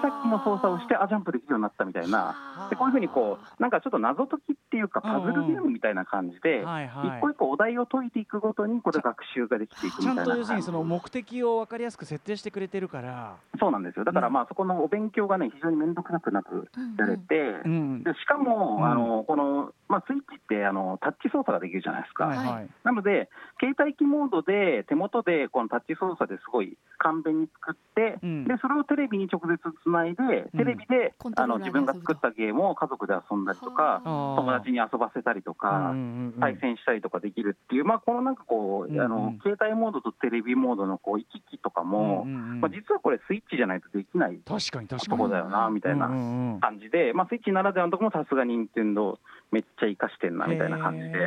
[0.00, 14.32] さっきの操作をして、あジャンプできるようになったみたいな、でこういうふうにこう、なんかちょっと謎解きっていうか、パズルゲームみたいな感じで、一個一個お題を解いていくごとに、これ、学習ができていくみたいなちゃんと要するにその目的を分かりやすく設定してくれてるから、そうなんですよ、だからうん。
[14.34, 16.68] まあそこのお勉強がね、非常に面倒くさくなく
[16.98, 18.86] やれて、うんうんでしかも、うん。
[18.86, 22.26] あのこの、まあ、スイッチってあのタッチ操作ができるじゃないですか。
[22.26, 22.36] はい。
[22.38, 22.68] はい。
[22.84, 23.28] なので、
[23.60, 28.44] 携帯機モードで手元でこのタッチ操作ですごい簡便に作って、うん。
[28.44, 36.40] でそれをテレビに直接つないで、テレビで、コントあの自分が作ったゲームを家族で遊んだりとか、友達に遊ばせたりとか、うんうんうん。
[36.40, 39.00] 対戦したりとかできるっていう、まあ、このなんかこう、うんうん。
[39.00, 42.60] あの携帯モードとテレビモードのこう行き来とかも、うんうんうん。
[42.60, 46.60] まあ、実はこれ、スイッチじゃないとできない確かに確かとにこだよなみたいなうんうんうん。
[46.60, 49.18] 感じで、まあ、スイッチならではのところもさすが任天堂
[49.50, 51.18] めっちゃ生かしてんなみたいな感じで。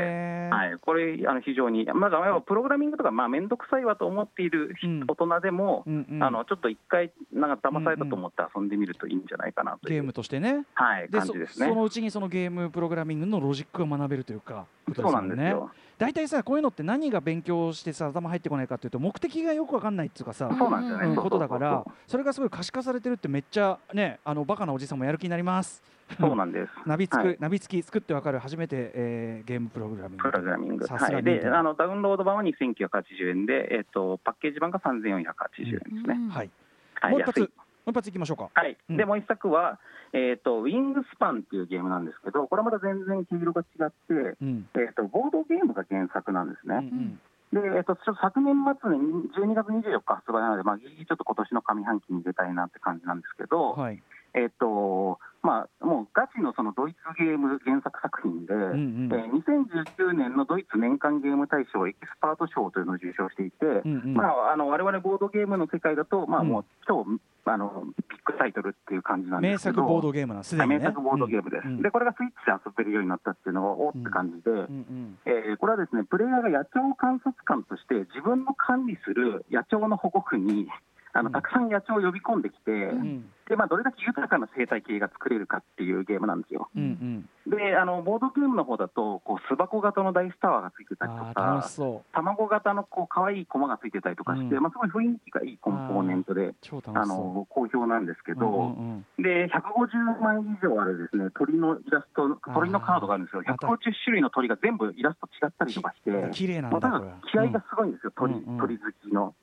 [0.52, 4.76] はい、これ、あの非常に、まだプログラミングとか、まあ面倒くさいわと思っている
[5.08, 6.24] 大人でも、うんうん。
[6.24, 10.66] あのちょっと一回、なんか騙されたと思って遊んでみるといいんじゃないかなという、ゲームとしてね。
[10.74, 11.68] はい、感じですね。
[11.68, 11.76] そ。
[11.76, 14.66] のうちにそのゲームプログラミングのロジックが学べるというか
[14.96, 15.72] そうなんですよ。
[16.02, 21.16] 大体さこういうのって何が勉強してさ頭入ってこないかっていうと目的がよくわかんないっていうかさそうなんですよね。
[21.16, 25.84] ことだからそれがすごい可視化されてるってめっちゃねあのバカなおじさんもやる気になります。
[26.20, 26.72] そうなんです。
[26.90, 30.24] ナビつく、はいナビつき作ってわかる初めて、えーゲームプログラミング。
[30.24, 30.88] プログラミング。
[30.88, 31.24] はい。
[31.24, 35.24] で、あのダウンロード版は2980円で、えっ、とパッケージ版が3480
[35.68, 36.18] 円ですね。
[36.32, 36.50] はい。
[36.96, 37.12] はい。
[37.12, 37.54] もう一発安い
[37.86, 38.50] もう一発いきましょうか。
[38.54, 39.80] はい、うんでもう一作は、
[40.14, 44.70] えーと、ウィングスパンっていうゲームなんですけど、これまた全然黄色が違って、うん。
[44.76, 46.88] えーと、ボードゲームが原作なんですうんうね。
[46.88, 47.20] ん
[47.52, 54.02] で、えっと昨年末に12月24日発売なので、まあ、ちょっと今年の上半期に入れたいなって感じなんですけど、はい。
[54.34, 59.10] えっ、と、まあ、もうガチのそのドイツゲーム原作作品で、うんうん。
[59.12, 64.14] えー2019年のドイツ年間ゲーム大賞エキスパート賞というのを受賞していて、うんうん。
[64.14, 66.48] まあ、あの我々ボードゲームの世界だと、まあ、うん。
[66.50, 67.06] もう超、
[67.46, 70.76] あのビッグタイトルっていう感じなんで名すけど、作ボードゲームなんすでにね。
[70.76, 74.58] はい名作ボードゲームです、うんでこれがスイッチで遊べるようになったっていうのがおって感じで、うん。
[74.60, 80.68] うんえーこれはですねプレイヤーが野鳥観察官として自分の管理する野鳥の保護区に
[81.14, 86.70] あのうんたくさん野鳥を呼び込んできて、うんでまあ、どれだけ豊かな生態系が作れるかっていうゲームなんですよ。
[86.74, 87.52] うんうん。
[87.52, 91.68] であのボードゲームの方だとこう巣箱型のダイスタワーがついてたりとか。
[92.14, 96.54] 卵型のこう可愛い駒がついてたりとかして、うんまあ、すごい雰囲気がいいコンポーネントで。
[96.62, 98.36] 超あの好評なんですけう。
[98.36, 109.36] ど、うんうんで150枚以上あるですね鳥のイラスト、鳥のカードがあるんですよ、また150種類の鳥が全部イラスト違ったりとかして、うん綺麗なんまあ、気合がすごいんですよ、鳥うんうん鳥好きの。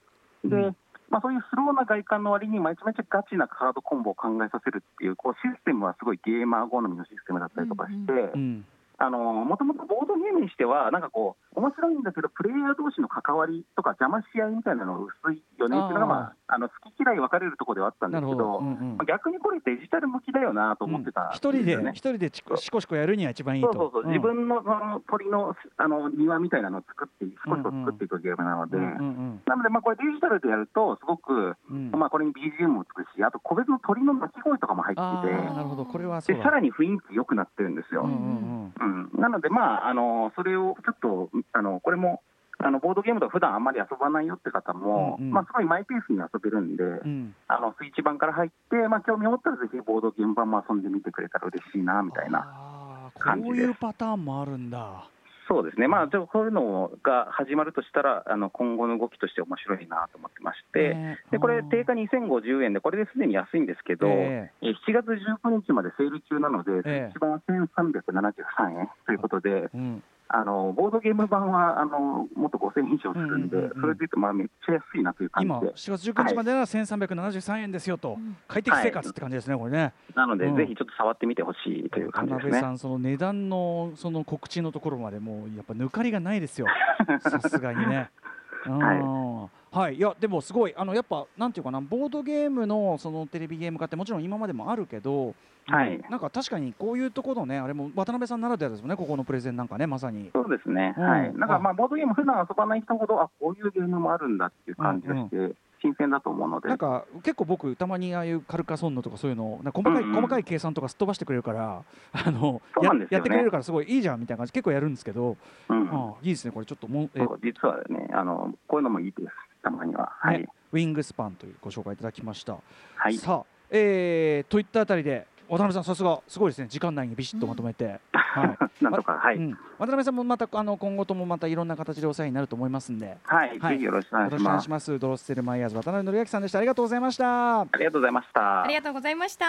[0.45, 0.77] で、うん
[1.11, 8.41] まあ、そういうスローな外観の割に、めちゃめちゃガチなカードコンボを考えさせるっていう、こうシステムはすごいゲーマー好みのシステムだったりとかして、うん。
[8.41, 8.65] うん。
[8.99, 18.19] もともとボードゲームにしては、なんかこう、面白いんだけど、プレイヤー同士の関わりとか邪魔し合いみたいなのが薄いよねっていうのが、まあ、あの好き嫌い分かれるところではあったんで。
[18.19, 18.97] すけど、うんうん。
[18.97, 23.73] まあ逆にこれ、デジタル向きだよなと思ってたん一人でよね一人でちこしこしこやるには一番いいと。
[23.73, 31.91] そうそうそう、自分のその鳥のあの庭みたいなのを作って、少しずつ作っていくゲームなので、うんうんうんなので、まあ、これ、デジタルでやると、すごく、うん。
[31.93, 35.85] まあ、これに BGM もつくし、あと個別の鳥の鳴き声とかも入あってて、あなるほど。
[35.87, 36.43] これはでだ。
[36.43, 38.03] さらに雰囲気良くなってるんですよ。
[38.03, 38.73] うんうん。
[38.81, 42.23] うんなので、まあ、あのそれをちょっと、あのこれも
[42.59, 47.35] あのボードゲームとか普段あんまり遊ばないよって方も、うんうんまあ、すごいマイペースに遊べるんで、うんうん。
[47.47, 53.13] あのスイッチ版から入って、まあ、興味を持ったらぜひボードゲーム版も遊んでみてくれたら嬉しいなみたいな。
[53.19, 55.09] 感じですこういうパターンもあるんだ。
[55.49, 64.67] そうですね、まあ、こういうのが始まるとしたら、あの今後の動きとして面白いなと思ってまして、ねでこれ、定価2050円で、これですでに安いんですけど、ええ。
[64.67, 67.11] ー7月19日までセール中なので、ええ。
[67.11, 73.81] 一番は1373円ということで、うんあのボードゲーム版はあのもっと5000円以上するんで、うんうんうんうん。
[73.81, 79.95] それでいうと、まあ、めっちゃ安いなという感今じで、4月19日までなら1373円ですよと、快適生活って感じですね、これね。
[80.15, 80.57] なので、うん。
[80.57, 82.51] ぜひちょっと触ってみてほしいという田感じですね。
[82.53, 86.67] 辺さん、その値段のその告知のところまでもうやっぱ抜かりがないですよ、
[87.21, 88.11] さすがにね。
[88.67, 90.75] うんはい、いやでもすごい。
[90.77, 95.35] あのやっぱなんていうかなボードゲームのそのテレビゲーム化ってもちろん今までもあるけど、
[95.67, 95.97] はい。
[95.97, 100.31] うんなんか確かにこういうところのねあれも渡辺さんならではですもんねここのプレゼンなんかねまさに。
[100.35, 101.05] そうですね、うん。
[101.05, 110.09] はい、なんかまあボードゲーム、普段遊ばない人ほど、あこういうゲームもあるんだっていう感じがして、新鮮だと思うので、なんか結構僕たまにああいうカルカソンヌとかそういうの細かい、うん。
[110.09, 113.07] うん細かい計算とかすっ飛ばしてくれるから あのね。
[113.11, 114.53] やってくれるからすごいいいじゃんみたいな感じ。
[114.53, 115.37] 結構やるんですけど、
[115.69, 115.89] うん。
[115.89, 119.23] ああいいですねこれちょっともうえそう実はねあの、こういうのもいいです、
[119.63, 120.13] たまには。
[120.21, 122.59] はい、ねウィングスパンというご紹介いただきました。
[122.97, 128.45] はい、さあ、えー、といったあたりで渡辺さんさすがすごいですね時間内にビシッとまとめて、 は
[128.81, 133.17] いなんとか、はい、うん、渡辺さんもまたあの今後ともまたいろんな形でお世話になると思いますんで。
[133.25, 134.71] はい、はいぜひよろしくお願いしますよろしくお願いし。
[134.71, 134.99] ます。
[134.99, 136.59] ドロッセルマイヤーズ渡辺則明さんでした。
[136.59, 137.61] ありがとうございました。
[137.61, 138.63] ありがとうございました。
[138.63, 139.47] ありがとうございました。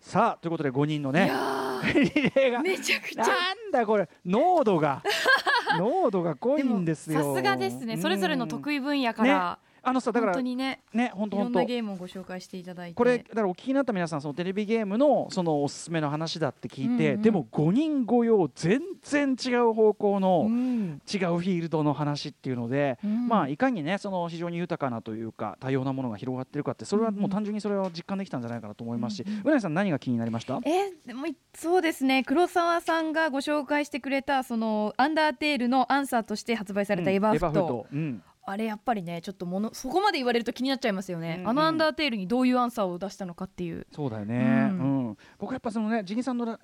[0.00, 3.26] さあということで5人のねいや リレーがーめちゃくちゃ。
[3.26, 5.02] なんだこれ濃度が
[5.78, 7.34] 濃度が濃いんですよ。
[7.34, 7.96] さすがですね。
[7.96, 9.58] それぞれの得意意分野から。
[9.86, 12.94] あのさだから本当にねね本当本当いろんなゲームをご紹介していただいて。
[12.96, 17.22] これだからお聞きになった皆さんそのテレビゲームのそのおすすめの話だって聞いて、うんうん。
[17.22, 21.00] でも5人御用全然違う方向のうん。
[21.12, 23.28] 違うフィールドの話っていうので、うん。
[23.28, 29.16] まあいかにねその非常に豊かなというか多様なものが広がってるかってそれはもう単純にそれは実感できたんじゃないかなと思います。
[29.16, 29.40] し、うんうん。
[29.44, 30.60] うなぎさん何が気になりました？
[30.64, 32.24] えでもそうですね。
[32.24, 46.56] 黒沢さんがご紹介してくれたそのアンダーテールのアンサーとして発売されたエヴァーフット、うんあれやっぱりねちょっとものそこまで言われると気になっちゃいますよね、うんうんあのアンダーテールにどういうアンサーを出したのかっていうそうだよね、ううんん僕やっぱそのねジギさんのの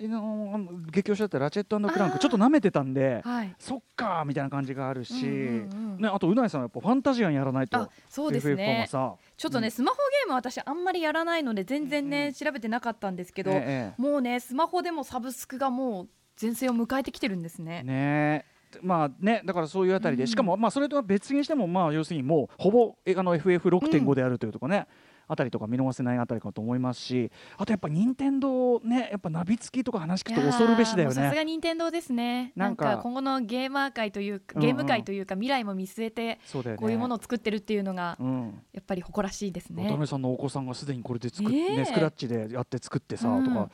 [0.91, 17.83] 激推しだったラチェットクランクちょっと舐めてたんで、はいそっかーみたいな感じがあるし、うんうんうんね、あとうなぎさんはやっぱファンタジアンやらないとあそうですねさちょっとね、うんスマホゲームは私あんまりやらないので全然ね、調べてなかったんですけど、ええもうねスマホでもサブスクがもう全盛を迎えてきてるんですね。
[17.83, 18.45] ね
[18.81, 24.87] まあねだからそういうあたりで、うんしかもまあそれとは別にしてもまあ要するにもうほぼえあの FF6.5 であるというとこね、
[25.27, 31.15] あたりとか見逃せないあたりかと思いますしあとやっぱ任天堂ねやっぱナビ付きとか話聞くと恐るべしだよね。
[31.15, 32.51] さすが任天堂ですね。
[32.55, 34.67] ななんんかか今後のゲーマー界というかうんうん。
[34.67, 36.39] ゲーム界というか、未来も見据えて
[36.77, 39.83] こういうものを作ってるっていうのがうん、やっぱり誇らしいですね。
[39.83, 39.89] 渡。
[39.91, 41.77] 辺さんのお子さんがすでにこれで作っ、ねえ。
[41.77, 43.45] ねスクラッチでやって作ってさ、うん。
[43.45, 43.69] とか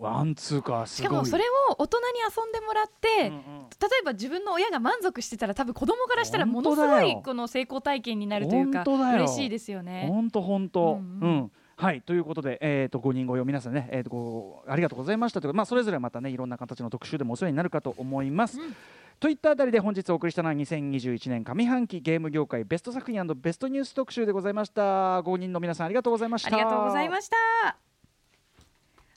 [0.00, 1.08] ワンツーかすごい。
[1.08, 3.66] しかもそれを大人に遊んでもらって、うんうん。
[3.80, 10.06] 例えば自分の親が満足してたら多分子供からしたらものすごいこの成功体験になるというか嬉しいですよね。
[10.08, 10.94] 本当本当。
[10.94, 11.36] ううん。
[11.36, 12.02] ん、はい。
[12.02, 18.60] ということで、えー、と5人ご用皆さんね、えー、とありがとうございましたというか、まあ、それぞれまたねいろんな形の特集でもお世話になるかと思います。
[18.60, 18.74] うん。
[19.18, 25.22] といったあたりで本日お送りしたのは2021年上半期ゲーム業界ベスト作品ベストニュース特集でございました。
[25.22, 26.48] 5人の皆さんありがとうございました。
[26.48, 27.95] ありがとうございました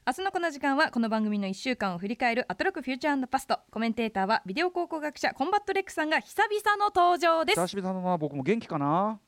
[0.10, 3.60] 明日のこの時間はこの番組の1週間を振り返るアトロク Future Past。
[3.70, 7.62] コメンテーターはビデオ考古学者コンバットレックさんが久々の登場です。
[7.62, 9.20] 久しぶりだな僕も元気かな？